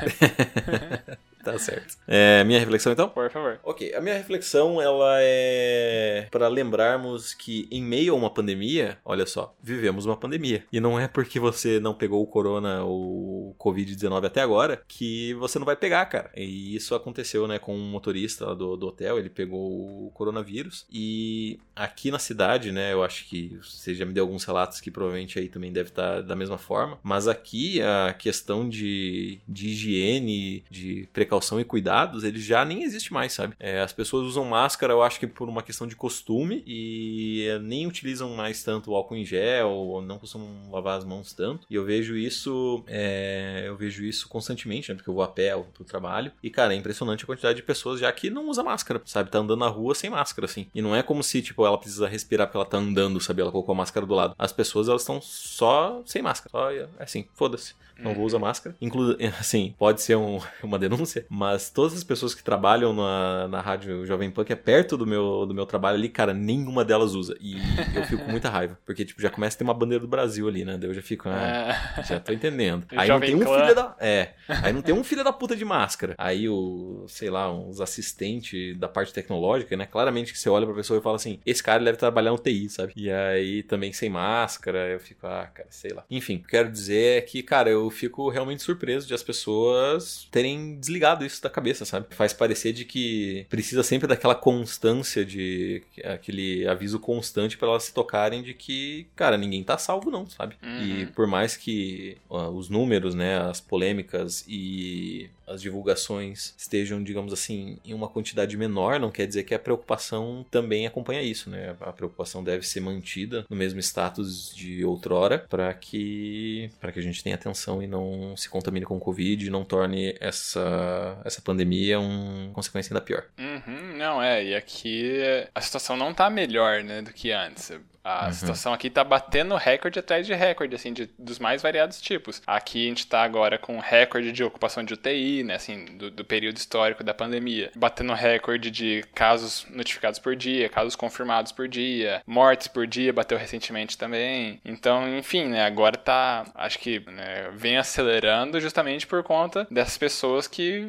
Tá 1.53 1.59
certo. 1.59 1.97
É, 2.07 2.45
minha 2.45 2.59
reflexão 2.59 2.93
então? 2.93 3.09
Por 3.09 3.31
favor. 3.31 3.61
Ok, 3.63 3.95
a 3.95 4.01
minha 4.01 4.17
reflexão 4.17 4.81
ela 4.81 5.17
é 5.21 6.27
para 6.31 6.49
lembrarmos 6.49 7.35
que 7.35 7.69
em 7.71 7.83
meio 7.83 8.15
a 8.15 8.17
uma 8.17 8.31
pandemia, 8.31 8.99
olha 9.05 9.27
só, 9.27 9.55
vivemos 9.63 10.07
uma 10.07 10.17
pandemia. 10.17 10.65
E 10.73 10.81
não 10.81 10.99
é 10.99 11.09
porque 11.09 11.39
você 11.41 11.81
não 11.81 11.95
pegou 11.95 12.23
o 12.23 12.27
corona 12.27 12.85
ou 12.85 13.51
o 13.51 13.55
Covid-19 13.59 14.25
até 14.25 14.41
agora 14.41 14.83
que 14.87 15.35
você 15.35 15.59
não 15.59 15.67
vai 15.67 15.77
pegar, 15.77 16.07
cara. 16.07 16.31
E 16.37 16.75
isso 16.75 16.95
aconteceu, 16.95 17.47
né, 17.47 17.59
com 17.59 17.75
um 17.75 17.91
motorista 17.91 18.55
do, 18.55 18.77
do 18.77 18.87
hotel, 18.87 19.19
ele 19.19 19.31
pegou 19.31 20.07
o 20.07 20.11
coronavírus. 20.13 20.87
E 20.91 21.59
aqui 21.75 22.11
na 22.11 22.19
cidade, 22.19 22.73
né, 22.73 22.93
eu 22.93 23.03
acho 23.03 23.29
que 23.29 23.59
você 23.63 23.95
já 23.95 24.05
me 24.05 24.13
deu 24.13 24.25
alguns 24.25 24.45
relatos 24.45 24.81
que 24.81 24.91
provavelmente 24.91 25.39
aí 25.39 25.49
também 25.49 25.73
deve 25.73 25.91
estar 25.91 26.23
da 26.23 26.37
mesma 26.37 26.59
forma. 26.59 26.99
Mas 27.03 27.29
aqui 27.29 27.81
a 27.83 28.15
questão 28.15 28.69
de, 28.69 29.41
de 29.49 29.69
higiene, 29.69 30.65
de 30.71 31.09
precaução 31.13 31.38
e 31.61 31.65
cuidados, 31.65 32.25
ele 32.25 32.41
já 32.41 32.65
nem 32.65 32.83
existe 32.83 33.13
mais, 33.13 33.33
sabe? 33.33 33.55
É, 33.59 33.81
as 33.81 33.93
pessoas 33.93 34.27
usam 34.27 34.45
máscara, 34.45 34.93
eu 34.93 35.03
acho 35.03 35.19
que 35.19 35.27
por 35.27 35.49
uma 35.49 35.63
questão 35.63 35.87
de 35.87 35.97
costume 35.97 36.63
e 36.67 37.47
nem 37.63 37.87
utilizam 37.87 38.35
mais 38.35 38.63
tanto 38.63 38.95
álcool 38.95 39.17
em 39.17 39.25
gel, 39.25 39.71
ou 39.71 40.03
não 40.03 40.19
costumam 40.19 40.71
lavar 40.71 40.99
as 40.99 41.05
mãos 41.05 41.33
tanto. 41.33 41.67
E 41.71 41.75
eu 41.75 41.85
vejo 41.85 42.17
isso, 42.17 42.83
é, 42.87 43.65
eu 43.67 43.77
vejo 43.77 44.05
isso 44.05 44.29
constantemente, 44.29 44.91
né? 44.91 44.97
Porque 44.97 45.09
eu 45.09 45.15
vou 45.15 45.23
a 45.23 45.29
pé 45.29 45.57
pro 45.75 45.85
trabalho. 45.85 46.33
E, 46.43 46.51
cara, 46.51 46.75
é 46.75 46.77
impressionante 46.77 47.25
a 47.25 47.27
quantidade 47.27 47.57
de 47.57 47.63
pessoas 47.63 48.01
já 48.01 48.11
que 48.13 48.31
não 48.31 48.49
usa 48.49 48.63
máscara, 48.63 49.01
sabe? 49.05 49.31
Tá 49.31 49.39
andando 49.39 49.59
na 49.59 49.69
rua 49.69 49.95
sem 49.95 50.11
máscara, 50.11 50.47
assim. 50.47 50.67
E 50.75 50.83
não 50.83 50.95
é 50.95 51.03
como 51.03 51.23
se, 51.23 51.41
tipo, 51.41 51.65
ela 51.65 51.79
precisa 51.79 52.09
respirar 52.09 52.47
porque 52.47 52.57
ela 52.57 52.67
tá 52.67 52.79
andando, 52.79 53.21
sabe? 53.21 53.41
Ela 53.41 53.53
colocou 53.53 53.73
a 53.73 53.77
máscara 53.77 54.05
do 54.05 54.15
lado. 54.15 54.35
As 54.39 54.53
pessoas, 54.53 54.89
elas 54.89 55.03
estão 55.03 55.21
só 55.21 56.03
sem 56.05 56.23
máscara. 56.23 56.51
Só, 56.51 56.71
é 56.71 56.89
assim, 56.99 57.27
foda-se 57.35 57.75
não 57.99 58.15
vou 58.15 58.25
usar 58.25 58.39
máscara. 58.39 58.77
Inclu 58.81 59.17
assim, 59.39 59.75
pode 59.79 60.01
ser 60.01 60.17
um, 60.17 60.41
uma 60.63 60.79
denúncia, 60.79 61.27
mas 61.29 61.71
todas 61.71 61.95
as 61.95 62.03
pessoas 62.03 62.35
que 62.35 62.43
trabalham 62.43 62.93
na, 62.93 63.49
na 63.49 63.61
rádio 63.61 64.07
Jovem 64.07 64.31
Pan, 64.31 64.45
que 64.45 64.53
é 64.53 64.57
perto 64.57 64.97
do 64.97 65.07
meu, 65.07 65.45
do 65.45 65.55
meu 65.55 65.67
trabalho 65.67 65.99
ali, 65.99 66.09
cara, 66.09 66.33
nenhuma 66.33 66.85
delas 66.85 67.15
usa. 67.15 67.37
E 67.41 67.57
eu 67.95 68.05
fico 68.05 68.25
com 68.25 68.31
muita 68.31 68.49
raiva. 68.49 68.79
Porque, 68.87 69.05
tipo, 69.05 69.21
já 69.21 69.29
começa 69.29 69.57
a 69.57 69.59
ter 69.59 69.65
uma 69.65 69.75
bandeira 69.75 70.01
do 70.01 70.09
Brasil 70.09 70.49
ali, 70.49 70.65
né? 70.65 70.79
Daí 70.79 70.89
eu 70.89 70.95
já 70.95 71.03
fico, 71.03 71.29
ah, 71.29 71.75
é. 71.99 72.03
já 72.03 72.19
tô 72.19 72.33
entendendo. 72.33 72.87
Aí 72.97 73.09
não 73.09 73.21
tem 73.21 73.35
um 73.35 73.41
filho 73.41 73.75
da. 73.75 73.95
É. 74.01 74.35
Aí 74.63 74.73
não 74.73 74.83
tem 74.83 74.95
um 74.95 75.05
filho 75.05 75.23
da 75.23 75.33
puta 75.33 75.55
de 75.55 75.65
máscara. 75.65 76.15
Aí 76.19 76.49
o, 76.49 77.05
sei 77.09 77.31
lá, 77.31 77.53
os 77.53 77.81
assistentes 77.81 78.77
da 78.77 78.89
parte 78.89 79.13
tecnológica, 79.13 79.77
né? 79.77 79.87
Claramente 79.87 80.33
que 80.33 80.39
você 80.39 80.49
olha 80.49 80.67
pra 80.67 80.75
pessoa 80.75 80.99
e 80.99 81.03
fala 81.03 81.17
assim: 81.17 81.39
esse 81.45 81.63
cara 81.63 81.85
deve 81.85 81.99
trabalhar 81.99 82.31
no 82.31 82.39
TI, 82.39 82.69
sabe? 82.69 82.93
E 82.97 83.11
aí 83.11 83.63
também 83.63 83.93
sem 83.93 84.09
máscara, 84.09 84.89
eu 84.89 85.01
fico, 85.01 85.27
ah, 85.27 85.47
cara, 85.53 85.69
sei 85.71 85.93
lá. 85.93 86.05
Enfim, 86.11 86.43
quero 86.49 86.71
dizer 86.71 87.19
é 87.19 87.21
que, 87.21 87.43
cara, 87.43 87.71
eu 87.71 87.91
fico 87.91 88.29
realmente 88.29 88.63
surpreso 88.63 89.07
de 89.07 89.15
as 89.15 89.23
pessoas 89.23 90.27
terem 90.31 90.79
desligado 90.79 91.25
isso 91.25 91.43
da 91.43 91.51
cabeça, 91.51 91.85
sabe? 91.85 92.07
Faz 92.11 92.33
parecer 92.33 92.73
de 92.73 92.85
que 92.85 93.47
precisa 93.49 93.83
sempre 93.83 94.09
daquela 94.09 94.35
constância 94.35 95.25
de 95.25 95.83
aquele 96.05 96.67
aviso 96.67 96.99
constante 96.99 97.57
para 97.57 97.69
elas 97.69 97.85
se 97.85 97.95
tocarem 97.95 98.43
de 98.43 98.55
que, 98.55 99.07
cara, 99.15 99.37
ninguém 99.37 99.63
tá 99.63 99.79
salvo 99.79 100.11
não, 100.11 100.29
sabe? 100.29 100.57
Uhum. 100.63 100.83
E 100.83 101.07
por 101.07 101.27
mais 101.27 101.57
que 101.57 102.17
uh, 102.29 102.49
os 102.49 102.69
números, 102.69 103.15
né, 103.15 103.39
as 103.39 103.61
polêmicas 103.61 104.38
e 104.47 105.31
as 105.49 105.61
divulgações 105.61 106.55
estejam, 106.57 107.03
digamos 107.03 107.33
assim, 107.33 107.79
em 107.85 107.95
uma 107.95 108.09
quantidade 108.09 108.57
menor, 108.57 109.01
não 109.01 109.11
quer 109.11 109.27
dizer 109.27 109.45
que 109.45 109.55
a 109.55 109.59
preocupação 109.59 110.45
também 110.51 110.87
acompanha 110.87 111.23
isso, 111.23 111.51
né? 111.51 111.77
A 111.81 111.93
preocupação 111.93 112.43
deve 112.43 112.67
ser 112.67 112.81
mantida 112.81 113.45
no 113.49 113.57
mesmo 113.57 113.81
status 113.81 114.55
de 114.55 114.85
outrora 114.85 115.47
para 115.49 115.73
que 115.75 116.71
para 116.81 116.93
que 116.93 116.99
a 116.99 117.03
gente 117.03 117.23
tenha 117.23 117.35
atenção 117.35 117.83
e 117.83 117.87
não 117.87 118.37
se 118.37 118.49
contamine 118.49 118.85
com 118.85 118.97
o 118.97 119.01
Covid 119.01 119.47
e 119.47 119.51
não 119.51 119.65
torne 119.65 120.15
essa 120.21 121.21
essa 121.25 121.41
pandemia 121.41 121.99
uma 121.99 122.53
consequência 122.53 122.93
ainda 122.93 123.05
pior. 123.05 123.25
Uhum, 123.39 123.97
não 123.97 124.23
é, 124.23 124.45
e 124.45 124.55
aqui 124.55 125.21
a 125.55 125.61
situação 125.61 125.97
não 125.97 126.13
tá 126.15 126.31
melhor, 126.31 126.83
né, 126.83 127.03
do 127.03 127.13
que 127.13 127.33
antes. 127.33 127.73
A 128.09 128.27
uhum. 128.27 128.33
situação 128.33 128.73
aqui 128.73 128.89
tá 128.89 129.05
batendo 129.05 129.55
recorde 129.55 129.99
atrás 129.99 130.27
de 130.27 130.33
recorde, 130.33 130.75
assim, 130.75 130.95
de, 130.95 131.11
dos 131.19 131.39
mais 131.39 131.61
variados 131.61 132.01
tipos. 132.01 132.41
Aqui 132.47 132.87
a 132.87 132.89
gente 132.89 133.07
tá 133.07 133.23
agora 133.23 133.59
com 133.59 133.79
recorde 133.79 134.33
de 134.33 134.43
ocupação 134.43 134.83
de 134.83 134.95
UTI, 134.95 135.38
né, 135.43 135.55
assim, 135.55 135.85
do, 135.97 136.11
do 136.11 136.25
período 136.25 136.57
histórico 136.57 137.05
da 137.05 137.15
pandemia. 137.15 137.71
Batendo 137.75 138.13
recorde 138.13 138.71
de 138.71 139.05
casos 139.15 139.67
notificados 139.71 140.19
por 140.19 140.37
dia, 140.37 140.69
casos 140.69 140.97
confirmados 140.97 141.53
por 141.53 141.69
dia, 141.69 142.23
mortes 142.27 142.69
por 142.69 142.87
dia, 142.87 143.13
bateu 143.13 143.39
recentemente 143.39 143.97
também. 143.97 144.61
Então, 144.65 145.17
enfim, 145.17 145.47
né, 145.47 145.65
agora 145.65 145.97
tá, 145.97 146.45
acho 146.55 146.79
que 146.79 147.01
né, 147.01 147.51
vem 147.55 147.77
acelerando 147.77 148.61
justamente 148.61 149.07
por 149.07 149.23
conta 149.23 149.67
dessas 149.71 149.99
pessoas 149.99 150.47
que 150.47 150.81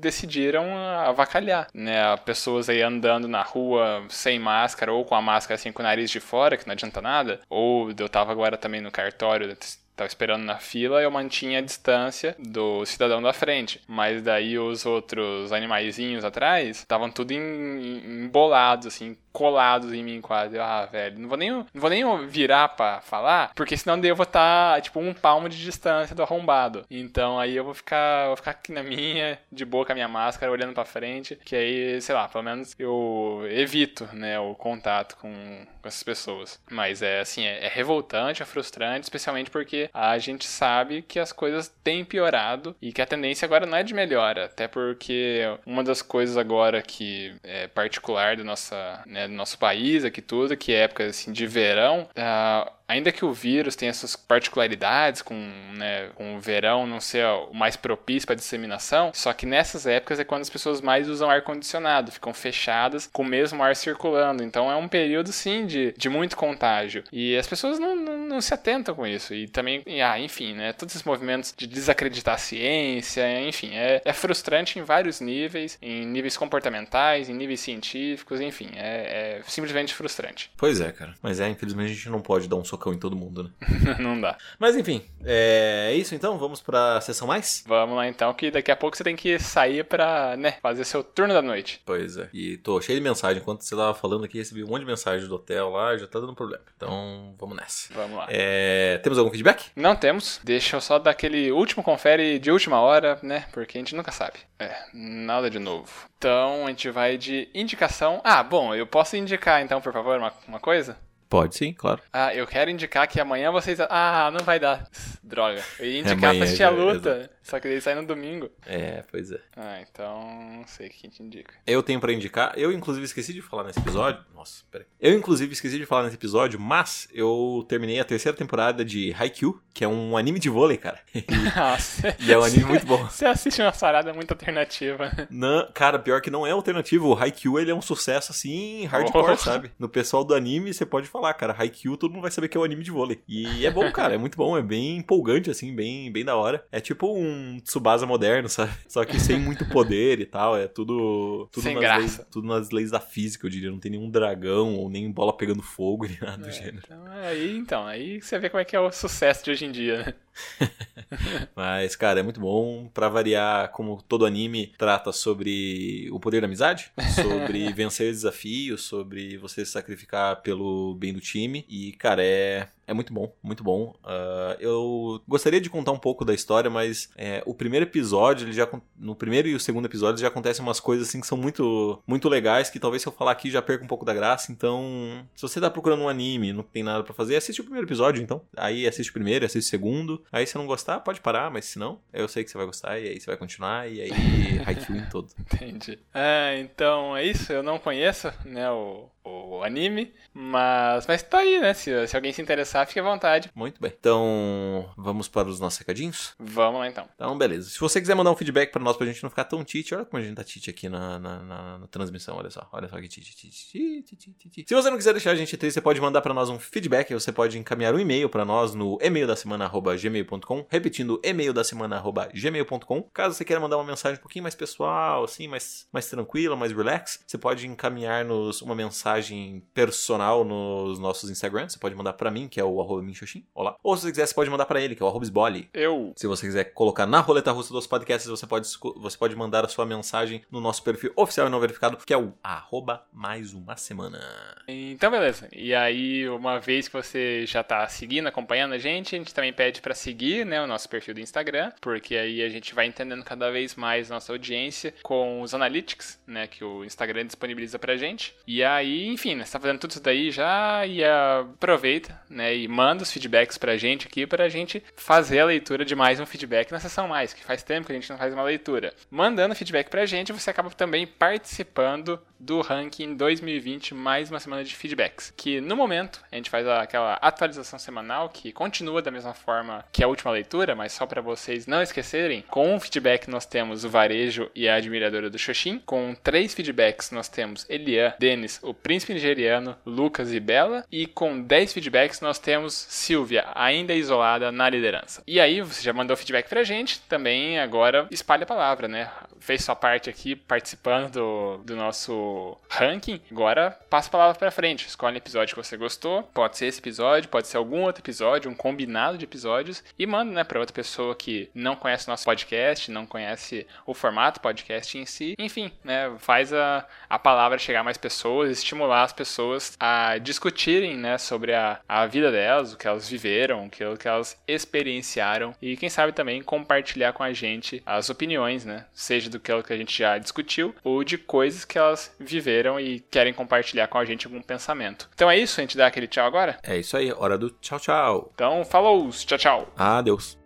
decidiram 0.00 0.76
avacalhar, 0.76 1.68
né, 1.72 2.16
pessoas 2.24 2.68
aí 2.68 2.82
andando 2.82 3.28
na 3.28 3.42
rua 3.42 4.04
sem 4.08 4.38
máscara 4.38 4.92
ou 4.92 5.04
com 5.04 5.14
a 5.14 5.22
máscara 5.22 5.54
assim 5.54 5.72
com 5.72 5.82
o 5.82 5.84
nariz 5.84 6.10
de 6.10 6.20
fora, 6.20 6.56
que 6.56 6.66
não 6.66 6.72
adianta 6.72 7.00
nada, 7.00 7.40
ou 7.48 7.90
eu 7.90 8.08
tava 8.08 8.32
agora 8.32 8.56
também 8.56 8.80
no 8.80 8.90
cartório 8.90 9.56
tava 9.98 10.08
esperando 10.08 10.44
na 10.44 10.58
fila, 10.58 11.02
eu 11.02 11.10
mantinha 11.10 11.58
a 11.58 11.62
distância 11.62 12.36
do 12.38 12.86
cidadão 12.86 13.20
da 13.20 13.32
frente. 13.32 13.80
Mas 13.86 14.22
daí 14.22 14.56
os 14.58 14.86
outros 14.86 15.52
animaizinhos 15.52 16.24
atrás 16.24 16.78
estavam 16.78 17.10
tudo 17.10 17.32
embolados, 17.32 18.86
assim, 18.86 19.16
colados 19.32 19.92
em 19.92 20.02
mim 20.02 20.20
quase. 20.20 20.58
Ah, 20.58 20.86
velho, 20.90 21.18
não 21.18 21.28
vou 21.28 21.36
nem, 21.36 21.50
não 21.50 21.66
vou 21.74 21.90
nem 21.90 22.26
virar 22.26 22.68
pra 22.70 23.00
falar, 23.00 23.52
porque 23.54 23.76
senão 23.76 24.00
daí 24.00 24.10
eu 24.10 24.16
vou 24.16 24.24
estar, 24.24 24.74
tá, 24.74 24.80
tipo, 24.80 25.00
um 25.00 25.12
palmo 25.12 25.48
de 25.48 25.58
distância 25.58 26.14
do 26.14 26.22
arrombado. 26.22 26.84
Então 26.90 27.38
aí 27.38 27.56
eu 27.56 27.64
vou 27.64 27.74
ficar, 27.74 28.28
vou 28.28 28.36
ficar 28.36 28.52
aqui 28.52 28.72
na 28.72 28.82
minha, 28.82 29.38
de 29.50 29.64
boa 29.64 29.84
com 29.84 29.92
a 29.92 29.94
minha 29.94 30.08
máscara, 30.08 30.52
olhando 30.52 30.74
pra 30.74 30.84
frente, 30.84 31.36
que 31.44 31.56
aí, 31.56 32.00
sei 32.00 32.14
lá, 32.14 32.28
pelo 32.28 32.44
menos 32.44 32.74
eu 32.78 33.42
evito, 33.50 34.08
né, 34.12 34.38
o 34.38 34.54
contato 34.54 35.16
com, 35.16 35.66
com 35.88 35.90
essas 35.90 36.02
pessoas. 36.02 36.60
Mas 36.70 37.02
é, 37.02 37.20
assim, 37.20 37.44
é, 37.44 37.64
é 37.64 37.68
revoltante, 37.68 38.42
é 38.42 38.46
frustrante, 38.46 39.04
especialmente 39.04 39.50
porque 39.50 39.90
a 39.92 40.18
gente 40.18 40.46
sabe 40.46 41.02
que 41.02 41.18
as 41.18 41.32
coisas 41.32 41.68
têm 41.82 42.04
piorado 42.04 42.76
e 42.80 42.92
que 42.92 43.02
a 43.02 43.06
tendência 43.06 43.46
agora 43.46 43.66
não 43.66 43.76
é 43.76 43.82
de 43.82 43.94
melhora, 43.94 44.44
até 44.44 44.68
porque 44.68 45.42
uma 45.66 45.82
das 45.82 46.02
coisas 46.02 46.36
agora 46.36 46.82
que 46.82 47.34
é 47.42 47.66
particular 47.66 48.36
da 48.36 48.44
nossa, 48.44 49.02
né, 49.06 49.26
do 49.26 49.34
nosso 49.34 49.58
país 49.58 50.04
aqui 50.04 50.20
tudo, 50.20 50.56
que 50.56 50.72
é 50.72 50.84
época 50.84 51.06
assim, 51.06 51.32
de 51.32 51.46
verão, 51.46 52.08
uh, 52.10 52.77
ainda 52.88 53.12
que 53.12 53.24
o 53.24 53.32
vírus 53.32 53.76
tenha 53.76 53.92
suas 53.92 54.16
particularidades, 54.16 55.20
com, 55.20 55.34
né, 55.76 56.08
com 56.14 56.36
o 56.36 56.40
verão 56.40 56.86
não 56.86 57.00
ser 57.00 57.24
o 57.26 57.52
mais 57.52 57.76
propício 57.76 58.26
para 58.26 58.34
disseminação, 58.34 59.12
só 59.14 59.32
que 59.32 59.44
nessas 59.44 59.86
épocas 59.86 60.18
é 60.18 60.24
quando 60.24 60.42
as 60.42 60.50
pessoas 60.50 60.80
mais 60.80 61.08
usam 61.08 61.30
ar-condicionado, 61.30 62.10
ficam 62.10 62.32
fechadas 62.32 63.08
com 63.12 63.22
o 63.22 63.26
mesmo 63.26 63.62
ar 63.62 63.76
circulando. 63.76 64.42
Então 64.42 64.70
é 64.70 64.76
um 64.76 64.88
período, 64.88 65.32
sim, 65.32 65.66
de, 65.66 65.94
de 65.96 66.08
muito 66.08 66.36
contágio. 66.36 67.04
E 67.12 67.36
as 67.36 67.46
pessoas 67.46 67.78
não, 67.78 67.94
não, 67.94 68.18
não 68.18 68.40
se 68.40 68.54
atentam 68.54 68.94
com 68.94 69.06
isso. 69.06 69.34
E 69.34 69.46
também, 69.46 69.84
ah, 70.02 70.18
enfim, 70.18 70.54
né, 70.54 70.72
todos 70.72 70.94
esses 70.94 71.06
movimentos 71.06 71.52
de 71.56 71.66
desacreditar 71.66 72.36
a 72.36 72.38
ciência, 72.38 73.40
enfim, 73.42 73.70
é, 73.74 74.00
é 74.04 74.12
frustrante 74.12 74.78
em 74.78 74.82
vários 74.82 75.20
níveis, 75.20 75.76
em 75.82 76.06
níveis 76.06 76.36
comportamentais, 76.36 77.28
em 77.28 77.34
níveis 77.34 77.60
científicos, 77.60 78.40
enfim, 78.40 78.70
é, 78.74 79.40
é 79.40 79.42
simplesmente 79.46 79.94
frustrante. 79.94 80.50
Pois 80.56 80.80
é, 80.80 80.90
cara. 80.90 81.14
Mas 81.22 81.40
é, 81.40 81.48
infelizmente 81.48 81.92
a 81.92 81.94
gente 81.94 82.08
não 82.08 82.20
pode 82.20 82.48
dar 82.48 82.56
um 82.56 82.64
socão 82.78 82.92
em 82.92 82.98
todo 82.98 83.16
mundo, 83.16 83.42
né? 83.42 83.50
não 83.98 84.18
dá. 84.18 84.38
Mas 84.58 84.76
enfim, 84.76 85.04
é 85.24 85.92
isso 85.94 86.14
então? 86.14 86.38
Vamos 86.38 86.60
pra 86.60 87.00
sessão 87.00 87.26
mais? 87.26 87.64
Vamos 87.66 87.96
lá 87.96 88.06
então, 88.06 88.32
que 88.32 88.50
daqui 88.50 88.70
a 88.70 88.76
pouco 88.76 88.96
você 88.96 89.04
tem 89.04 89.16
que 89.16 89.38
sair 89.38 89.84
pra, 89.84 90.36
né, 90.36 90.52
fazer 90.62 90.84
seu 90.84 91.02
turno 91.02 91.34
da 91.34 91.42
noite. 91.42 91.82
Pois 91.84 92.16
é. 92.16 92.28
E 92.32 92.56
tô 92.58 92.80
cheio 92.80 92.98
de 92.98 93.04
mensagem. 93.04 93.42
Enquanto 93.42 93.62
você 93.62 93.76
tava 93.76 93.92
falando 93.94 94.24
aqui, 94.24 94.38
recebi 94.38 94.62
um 94.62 94.68
monte 94.68 94.80
de 94.80 94.86
mensagem 94.86 95.28
do 95.28 95.34
hotel 95.34 95.70
lá, 95.70 95.96
já 95.96 96.06
tá 96.06 96.20
dando 96.20 96.34
problema. 96.34 96.62
Então, 96.76 97.34
vamos 97.38 97.56
nessa. 97.56 97.92
Vamos 97.92 98.16
lá. 98.16 98.26
É... 98.28 98.98
Temos 99.02 99.18
algum 99.18 99.30
feedback? 99.30 99.66
Não 99.74 99.96
temos. 99.96 100.40
Deixa 100.44 100.76
eu 100.76 100.80
só 100.80 100.98
dar 100.98 101.10
aquele 101.10 101.50
último 101.50 101.82
confere 101.82 102.38
de 102.38 102.50
última 102.50 102.80
hora, 102.80 103.18
né? 103.22 103.46
Porque 103.52 103.76
a 103.76 103.80
gente 103.80 103.96
nunca 103.96 104.12
sabe. 104.12 104.38
É, 104.58 104.74
nada 104.92 105.50
de 105.50 105.58
novo. 105.58 105.88
Então, 106.16 106.66
a 106.66 106.68
gente 106.68 106.90
vai 106.90 107.16
de 107.16 107.48
indicação. 107.54 108.20
Ah, 108.24 108.42
bom, 108.42 108.74
eu 108.74 108.86
posso 108.86 109.16
indicar 109.16 109.62
então, 109.62 109.80
por 109.80 109.92
favor, 109.92 110.18
uma, 110.18 110.32
uma 110.46 110.60
coisa? 110.60 110.96
Pode 111.28 111.56
sim, 111.56 111.72
claro. 111.72 112.00
Ah, 112.12 112.34
eu 112.34 112.46
quero 112.46 112.70
indicar 112.70 113.06
que 113.06 113.20
amanhã 113.20 113.50
vocês. 113.50 113.78
Ah, 113.80 114.30
não 114.32 114.44
vai 114.44 114.58
dar. 114.58 114.88
Droga. 115.22 115.62
Eu 115.78 115.86
ia 115.86 116.00
indicar 116.00 116.34
pra 116.34 116.44
assistir 116.44 116.62
a 116.62 116.70
luta. 116.70 117.10
Exato. 117.10 117.38
Só 117.48 117.58
que 117.58 117.66
ele 117.66 117.80
sai 117.80 117.94
no 117.94 118.04
domingo. 118.04 118.50
É, 118.66 119.02
pois 119.10 119.32
é. 119.32 119.40
Ah, 119.56 119.80
então 119.80 120.20
não 120.58 120.66
sei 120.66 120.86
o 120.86 120.90
que 120.90 120.96
a 120.96 121.08
gente 121.08 121.22
indica. 121.22 121.54
Eu 121.66 121.82
tenho 121.82 121.98
para 121.98 122.12
indicar. 122.12 122.52
Eu, 122.58 122.70
inclusive, 122.70 123.06
esqueci 123.06 123.32
de 123.32 123.40
falar 123.40 123.64
nesse 123.64 123.78
episódio. 123.78 124.22
Nossa, 124.34 124.64
peraí. 124.70 124.86
Eu, 125.00 125.14
inclusive, 125.14 125.50
esqueci 125.54 125.78
de 125.78 125.86
falar 125.86 126.02
nesse 126.02 126.16
episódio, 126.16 126.60
mas 126.60 127.08
eu 127.10 127.64
terminei 127.66 127.98
a 127.98 128.04
terceira 128.04 128.36
temporada 128.36 128.84
de 128.84 129.14
Haikyuu, 129.18 129.62
que 129.72 129.82
é 129.82 129.88
um 129.88 130.14
anime 130.14 130.38
de 130.38 130.50
vôlei, 130.50 130.76
cara. 130.76 131.00
E, 131.28 131.58
Nossa. 131.58 132.16
e 132.20 132.32
é 132.32 132.38
um 132.38 132.42
anime 132.42 132.64
muito 132.64 132.86
bom. 132.86 133.04
Você 133.04 133.26
assiste 133.26 133.60
uma 133.60 133.72
parada 133.72 134.12
muito 134.12 134.30
alternativa. 134.32 135.10
Não, 135.30 135.70
cara, 135.72 135.98
pior 135.98 136.20
que 136.20 136.30
não 136.30 136.46
é 136.46 136.50
alternativo. 136.50 137.08
O 137.08 137.18
Haikyuu, 137.18 137.58
ele 137.58 137.70
é 137.70 137.74
um 137.74 137.82
sucesso, 137.82 138.32
assim, 138.32 138.86
hardcore, 138.86 139.32
oh. 139.32 139.36
sabe? 139.36 139.70
No 139.78 139.88
pessoal 139.88 140.24
do 140.24 140.34
anime, 140.34 140.72
você 140.72 140.86
pode 140.86 141.08
falar, 141.08 141.17
cara, 141.34 141.54
Haikyuu, 141.58 141.96
todo 141.96 142.12
mundo 142.12 142.22
vai 142.22 142.30
saber 142.30 142.48
que 142.48 142.56
é 142.56 142.60
um 142.60 142.64
anime 142.64 142.82
de 142.82 142.90
vôlei. 142.90 143.20
E 143.28 143.64
é 143.66 143.70
bom, 143.70 143.90
cara, 143.92 144.14
é 144.14 144.18
muito 144.18 144.36
bom, 144.36 144.56
é 144.56 144.62
bem 144.62 144.96
empolgante, 144.98 145.50
assim, 145.50 145.74
bem, 145.74 146.10
bem 146.12 146.24
da 146.24 146.36
hora. 146.36 146.64
É 146.70 146.80
tipo 146.80 147.12
um 147.16 147.58
Tsubasa 147.60 148.06
moderno, 148.06 148.48
sabe? 148.50 148.72
Só 148.88 149.04
que 149.04 149.18
sem 149.20 149.38
muito 149.38 149.68
poder 149.68 150.20
e 150.20 150.26
tal. 150.26 150.56
É 150.56 150.66
tudo. 150.68 151.48
tudo 151.52 151.62
Sem 151.62 151.74
nas 151.74 151.82
graça. 151.82 152.00
Leis, 152.00 152.26
tudo 152.30 152.46
nas 152.46 152.70
leis 152.70 152.90
da 152.90 153.00
física, 153.00 153.46
eu 153.46 153.50
diria. 153.50 153.70
Não 153.70 153.78
tem 153.78 153.90
nenhum 153.92 154.10
dragão 154.10 154.74
ou 154.76 154.88
nem 154.88 155.10
bola 155.10 155.36
pegando 155.36 155.62
fogo, 155.62 156.06
nem 156.08 156.18
nada 156.20 156.38
do 156.38 156.48
É, 156.48 156.52
gênero. 156.52 156.82
então, 156.84 157.06
aí, 157.06 157.56
então, 157.56 157.86
aí 157.86 158.20
você 158.22 158.38
vê 158.38 158.48
como 158.48 158.60
é 158.60 158.64
que 158.64 158.74
é 158.76 158.80
o 158.80 158.90
sucesso 158.92 159.44
de 159.44 159.50
hoje 159.50 159.64
em 159.66 159.72
dia, 159.72 159.98
né? 160.04 160.14
Mas, 161.54 161.96
cara, 161.96 162.20
é 162.20 162.22
muito 162.22 162.40
bom. 162.40 162.88
Pra 162.92 163.08
variar, 163.08 163.70
como 163.70 164.02
todo 164.02 164.26
anime 164.26 164.72
trata 164.78 165.12
sobre 165.12 166.08
o 166.12 166.20
poder 166.20 166.40
da 166.40 166.46
amizade, 166.46 166.90
sobre 167.14 167.70
vencer 167.72 168.12
desafios, 168.12 168.82
sobre 168.82 169.36
você 169.38 169.64
se 169.64 169.72
sacrificar 169.72 170.42
pelo 170.42 170.94
bem 170.94 171.12
do 171.12 171.20
time. 171.20 171.64
E, 171.68 171.92
cara, 171.92 172.22
é. 172.24 172.68
É 172.86 172.94
muito 172.94 173.12
bom, 173.12 173.30
muito 173.42 173.62
bom. 173.62 173.94
Ah, 174.02 174.56
eu 174.58 175.20
gostaria 175.28 175.60
de 175.60 175.68
contar 175.68 175.92
um 175.92 175.98
pouco 175.98 176.24
da 176.24 176.32
história, 176.32 176.70
mas 176.70 177.10
é, 177.18 177.42
o 177.44 177.52
primeiro 177.52 177.84
episódio, 177.84 178.46
ele 178.46 178.54
já 178.54 178.66
no 178.98 179.14
primeiro 179.14 179.46
e 179.46 179.54
o 179.54 179.60
segundo 179.60 179.84
episódio 179.84 180.22
já 180.22 180.28
acontecem 180.28 180.64
umas 180.64 180.80
coisas 180.80 181.06
assim 181.06 181.20
que 181.20 181.26
são 181.26 181.36
muito, 181.36 182.02
muito 182.06 182.30
legais, 182.30 182.70
que 182.70 182.80
talvez 182.80 183.02
se 183.02 183.08
eu 183.08 183.12
falar 183.12 183.32
aqui 183.32 183.50
já 183.50 183.60
perca 183.60 183.84
um 183.84 183.86
pouco 183.86 184.06
da 184.06 184.14
graça. 184.14 184.50
Então, 184.50 185.22
se 185.36 185.42
você 185.42 185.60
tá 185.60 185.70
procurando 185.70 186.02
um 186.02 186.08
anime, 186.08 186.48
e 186.48 186.52
não 186.54 186.62
tem 186.62 186.82
nada 186.82 187.04
pra 187.04 187.12
fazer, 187.12 187.36
assiste 187.36 187.60
o 187.60 187.64
primeiro 187.64 187.86
episódio, 187.86 188.22
então. 188.22 188.40
Aí 188.56 188.88
assiste 188.88 189.10
o 189.10 189.12
primeiro, 189.12 189.44
assiste 189.44 189.66
o 189.66 189.70
segundo. 189.70 190.24
Aí 190.32 190.46
se 190.46 190.56
não 190.56 190.66
gostar, 190.66 191.00
pode 191.00 191.20
parar, 191.20 191.50
mas 191.50 191.64
se 191.64 191.78
não, 191.78 192.00
eu 192.12 192.28
sei 192.28 192.44
que 192.44 192.50
você 192.50 192.56
vai 192.58 192.66
gostar, 192.66 192.98
e 192.98 193.08
aí 193.08 193.20
você 193.20 193.26
vai 193.26 193.36
continuar, 193.36 193.90
e 193.90 194.00
aí 194.02 194.10
Haikyuu 194.66 194.98
em 194.98 195.08
todo. 195.08 195.28
Entendi. 195.40 195.98
Ah, 196.14 196.54
então 196.56 197.16
é 197.16 197.24
isso. 197.24 197.52
Eu 197.52 197.62
não 197.62 197.78
conheço, 197.78 198.32
né, 198.44 198.70
o, 198.70 199.08
o 199.24 199.62
anime, 199.64 200.12
mas, 200.32 201.06
mas 201.06 201.22
tá 201.22 201.38
aí, 201.38 201.60
né? 201.60 201.74
Se, 201.74 202.06
se 202.06 202.16
alguém 202.16 202.32
se 202.32 202.40
interessar, 202.42 202.86
fique 202.86 203.00
à 203.00 203.02
vontade. 203.02 203.50
Muito 203.54 203.80
bem. 203.80 203.92
Então, 203.98 204.90
vamos 204.96 205.28
para 205.28 205.48
os 205.48 205.58
nossos 205.60 205.78
recadinhos? 205.78 206.34
Vamos 206.38 206.80
lá 206.80 206.88
então. 206.88 207.08
Então, 207.14 207.36
beleza. 207.36 207.68
Se 207.70 207.78
você 207.80 208.00
quiser 208.00 208.14
mandar 208.14 208.30
um 208.30 208.36
feedback 208.36 208.70
pra 208.70 208.82
nós, 208.82 208.96
pra 208.96 209.06
gente 209.06 209.22
não 209.22 209.30
ficar 209.30 209.44
tão 209.44 209.64
tite, 209.64 209.94
olha 209.94 210.04
como 210.04 210.22
a 210.22 210.24
gente 210.24 210.36
tá 210.36 210.44
tite 210.44 210.70
aqui 210.70 210.88
na, 210.88 211.18
na, 211.18 211.38
na- 211.42 211.78
na 211.78 211.86
transmissão, 211.88 212.36
olha 212.36 212.50
só. 212.50 212.68
Olha 212.72 212.88
só 212.88 213.00
que 213.00 213.08
tite, 213.08 213.34
tite, 213.36 213.66
tite, 213.70 214.16
tite, 214.16 214.48
tite. 214.50 214.68
Se 214.68 214.74
você 214.74 214.90
não 214.90 214.96
quiser 214.96 215.12
deixar 215.12 215.30
a 215.32 215.34
gente 215.34 215.56
triste, 215.56 215.74
você 215.74 215.80
pode 215.80 216.00
mandar 216.00 216.20
pra 216.20 216.32
nós 216.34 216.48
um 216.50 216.58
feedback, 216.58 217.12
você 217.12 217.32
pode 217.32 217.58
encaminhar 217.58 217.94
um 217.94 217.98
e-mail 217.98 218.28
pra 218.28 218.44
nós 218.44 218.74
no 218.74 218.98
e-mail 219.02 219.26
da 219.26 219.36
semana 219.36 219.64
arroba 219.64 219.96
gmail.com, 220.24 220.66
repetindo 220.68 221.20
e-mail 221.22 221.52
da 221.52 221.64
semana 221.64 221.96
arroba 221.96 222.28
gmail.com. 222.32 223.02
Caso 223.12 223.34
você 223.34 223.44
queira 223.44 223.60
mandar 223.60 223.76
uma 223.76 223.84
mensagem 223.84 224.18
um 224.18 224.22
pouquinho 224.22 224.42
mais 224.42 224.54
pessoal, 224.54 225.24
assim, 225.24 225.48
mais, 225.48 225.86
mais 225.92 226.08
tranquila, 226.08 226.56
mais 226.56 226.72
relax, 226.72 227.22
você 227.26 227.38
pode 227.38 227.66
encaminhar-nos 227.66 228.62
uma 228.62 228.74
mensagem 228.74 229.62
personal 229.74 230.44
nos 230.44 230.98
nossos 230.98 231.30
Instagrams, 231.30 231.72
você 231.72 231.78
pode 231.78 231.94
mandar 231.94 232.14
pra 232.14 232.30
mim, 232.30 232.48
que 232.48 232.60
é 232.60 232.64
o 232.64 232.80
arroba 232.80 233.02
minxoxin, 233.02 233.44
olá. 233.54 233.76
Ou 233.82 233.96
se 233.96 234.02
você 234.02 234.10
quiser, 234.10 234.26
você 234.26 234.34
pode 234.34 234.50
mandar 234.50 234.66
pra 234.66 234.80
ele, 234.80 234.94
que 234.94 235.02
é 235.02 235.06
o 235.06 235.08
arroba. 235.08 235.28
Eu. 235.74 236.12
Se 236.16 236.26
você 236.26 236.46
quiser 236.46 236.64
colocar 236.72 237.06
na 237.06 237.20
roleta 237.20 237.52
russa 237.52 237.72
dos 237.72 237.86
podcasts, 237.86 238.28
você 238.28 238.46
pode, 238.46 238.68
você 238.96 239.18
pode 239.18 239.36
mandar 239.36 239.64
a 239.64 239.68
sua 239.68 239.84
mensagem 239.84 240.42
no 240.50 240.60
nosso 240.60 240.82
perfil 240.82 241.12
oficial 241.16 241.46
e 241.46 241.50
não 241.50 241.60
verificado, 241.60 241.96
que 241.96 242.14
é 242.14 242.16
o 242.16 242.32
arroba 242.42 243.06
mais 243.12 243.52
uma 243.52 243.76
semana. 243.76 244.18
Então, 244.66 245.10
beleza. 245.10 245.48
E 245.52 245.74
aí, 245.74 246.28
uma 246.28 246.58
vez 246.58 246.88
que 246.88 246.94
você 246.94 247.44
já 247.46 247.62
tá 247.62 247.86
seguindo, 247.88 248.26
acompanhando 248.26 248.72
a 248.72 248.78
gente, 248.78 249.14
a 249.14 249.18
gente 249.18 249.34
também 249.34 249.52
pede 249.52 249.80
pra 249.80 249.94
seguir, 249.98 250.46
né, 250.46 250.60
o 250.62 250.66
nosso 250.66 250.88
perfil 250.88 251.14
do 251.14 251.20
Instagram, 251.20 251.72
porque 251.80 252.16
aí 252.16 252.42
a 252.42 252.48
gente 252.48 252.74
vai 252.74 252.86
entendendo 252.86 253.24
cada 253.24 253.50
vez 253.50 253.74
mais 253.74 254.08
nossa 254.08 254.32
audiência 254.32 254.94
com 255.02 255.42
os 255.42 255.54
analytics, 255.54 256.20
né, 256.26 256.46
que 256.46 256.64
o 256.64 256.84
Instagram 256.84 257.26
disponibiliza 257.26 257.78
pra 257.78 257.96
gente. 257.96 258.34
E 258.46 258.62
aí, 258.62 259.06
enfim, 259.08 259.34
né, 259.34 259.44
você 259.44 259.52
tá 259.52 259.60
fazendo 259.60 259.78
tudo 259.78 259.90
isso 259.90 260.02
daí 260.02 260.30
já 260.30 260.86
e 260.86 261.02
aproveita, 261.04 262.20
né, 262.28 262.56
e 262.56 262.68
manda 262.68 263.02
os 263.02 263.12
feedbacks 263.12 263.58
pra 263.58 263.76
gente 263.76 264.06
aqui 264.06 264.26
pra 264.26 264.48
gente 264.48 264.82
fazer 264.96 265.40
a 265.40 265.46
leitura 265.46 265.84
de 265.84 265.94
mais 265.94 266.20
um 266.20 266.26
feedback 266.26 266.70
na 266.70 266.80
sessão 266.80 267.08
mais, 267.08 267.32
que 267.32 267.44
faz 267.44 267.62
tempo 267.62 267.86
que 267.86 267.92
a 267.92 267.94
gente 267.94 268.10
não 268.10 268.18
faz 268.18 268.32
uma 268.32 268.42
leitura. 268.42 268.92
Mandando 269.10 269.54
feedback 269.54 269.88
pra 269.88 270.06
gente, 270.06 270.32
você 270.32 270.50
acaba 270.50 270.70
também 270.70 271.06
participando 271.06 272.20
do 272.38 272.60
ranking 272.60 273.16
2020, 273.16 273.94
mais 273.94 274.30
uma 274.30 274.38
semana 274.38 274.62
de 274.62 274.74
feedbacks. 274.74 275.32
Que 275.36 275.60
no 275.60 275.76
momento 275.76 276.24
a 276.30 276.36
gente 276.36 276.50
faz 276.50 276.66
aquela 276.66 277.14
atualização 277.14 277.78
semanal 277.78 278.28
que 278.28 278.52
continua 278.52 279.02
da 279.02 279.10
mesma 279.10 279.34
forma 279.34 279.84
que 279.92 280.02
a 280.04 280.08
última 280.08 280.30
leitura, 280.30 280.74
mas 280.74 280.92
só 280.92 281.06
para 281.06 281.20
vocês 281.20 281.66
não 281.66 281.82
esquecerem. 281.82 282.44
Com 282.48 282.74
um 282.74 282.80
feedback 282.80 283.28
nós 283.28 283.46
temos 283.46 283.84
o 283.84 283.88
Varejo 283.88 284.50
e 284.54 284.68
a 284.68 284.76
Admiradora 284.76 285.30
do 285.30 285.38
Xoxin. 285.38 285.78
Com 285.84 286.14
três 286.14 286.54
feedbacks 286.54 287.10
nós 287.10 287.28
temos 287.28 287.66
Elian, 287.68 288.14
Denis, 288.18 288.60
o 288.62 288.72
Príncipe 288.72 289.14
Nigeriano, 289.14 289.76
Lucas 289.84 290.32
e 290.32 290.40
Bela. 290.40 290.84
E 290.90 291.06
com 291.06 291.40
10 291.40 291.72
feedbacks 291.72 292.20
nós 292.20 292.38
temos 292.38 292.74
Silvia, 292.74 293.46
ainda 293.54 293.94
isolada 293.94 294.50
na 294.52 294.68
liderança. 294.68 295.22
E 295.26 295.40
aí, 295.40 295.60
você 295.60 295.82
já 295.82 295.92
mandou 295.92 296.16
feedback 296.16 296.48
pra 296.48 296.62
gente, 296.62 297.00
também 297.02 297.58
agora 297.58 298.06
espalha 298.10 298.44
a 298.44 298.46
palavra, 298.46 298.88
né? 298.88 299.10
Fez 299.40 299.64
sua 299.64 299.76
parte 299.76 300.10
aqui 300.10 300.34
participando 300.34 301.12
do, 301.12 301.58
do 301.58 301.76
nosso 301.76 302.56
ranking, 302.68 303.20
agora 303.30 303.70
passa 303.88 304.08
a 304.08 304.12
palavra 304.12 304.38
pra 304.38 304.50
frente. 304.50 304.86
Escolhe 304.86 305.14
um 305.14 305.18
episódio 305.18 305.54
que 305.54 305.62
você 305.62 305.76
gostou, 305.76 306.22
pode 306.34 306.56
ser 306.56 306.66
esse 306.66 306.80
episódio, 306.80 307.28
pode 307.28 307.46
ser 307.46 307.56
algum 307.56 307.82
outro 307.82 308.02
episódio, 308.02 308.50
um 308.50 308.54
combinado 308.54 309.18
de 309.18 309.24
episódios, 309.24 309.77
e 309.98 310.06
manda, 310.06 310.32
né, 310.32 310.44
pra 310.44 310.60
outra 310.60 310.74
pessoa 310.74 311.14
que 311.14 311.50
não 311.54 311.76
conhece 311.76 312.06
o 312.06 312.10
nosso 312.10 312.24
podcast, 312.24 312.90
não 312.90 313.06
conhece 313.06 313.66
o 313.86 313.94
formato 313.94 314.40
podcast 314.40 314.98
em 314.98 315.06
si. 315.06 315.34
Enfim, 315.38 315.72
né, 315.84 316.12
faz 316.18 316.52
a, 316.52 316.86
a 317.08 317.18
palavra 317.18 317.58
chegar 317.58 317.80
a 317.80 317.84
mais 317.84 317.98
pessoas, 317.98 318.50
estimular 318.50 319.02
as 319.02 319.12
pessoas 319.12 319.76
a 319.78 320.18
discutirem, 320.18 320.96
né, 320.96 321.18
sobre 321.18 321.54
a, 321.54 321.80
a 321.88 322.06
vida 322.06 322.30
delas, 322.30 322.72
o 322.72 322.76
que 322.76 322.86
elas 322.86 323.08
viveram, 323.08 323.66
o 323.66 323.70
que, 323.70 323.84
o 323.84 323.96
que 323.96 324.08
elas 324.08 324.38
experienciaram, 324.46 325.54
e 325.60 325.76
quem 325.76 325.88
sabe 325.88 326.12
também 326.12 326.42
compartilhar 326.42 327.12
com 327.12 327.22
a 327.22 327.32
gente 327.32 327.82
as 327.84 328.10
opiniões, 328.10 328.64
né, 328.64 328.86
seja 328.92 329.30
do 329.30 329.40
que 329.40 329.52
a 329.52 329.76
gente 329.76 329.96
já 329.96 330.18
discutiu, 330.18 330.74
ou 330.84 331.02
de 331.04 331.18
coisas 331.18 331.64
que 331.64 331.78
elas 331.78 332.14
viveram 332.18 332.78
e 332.78 333.00
querem 333.00 333.32
compartilhar 333.32 333.88
com 333.88 333.98
a 333.98 334.04
gente 334.04 334.26
algum 334.26 334.42
pensamento. 334.42 335.08
Então 335.14 335.30
é 335.30 335.36
isso, 335.36 335.60
a 335.60 335.62
gente 335.62 335.76
dá 335.76 335.86
aquele 335.86 336.06
tchau 336.06 336.26
agora? 336.26 336.58
É 336.62 336.76
isso 336.76 336.96
aí, 336.96 337.12
hora 337.12 337.38
do 337.38 337.50
tchau, 337.50 337.80
tchau. 337.80 338.30
Então, 338.34 338.64
falou, 338.64 339.08
tchau, 339.10 339.38
tchau! 339.38 339.67
Adeus. 339.76 340.38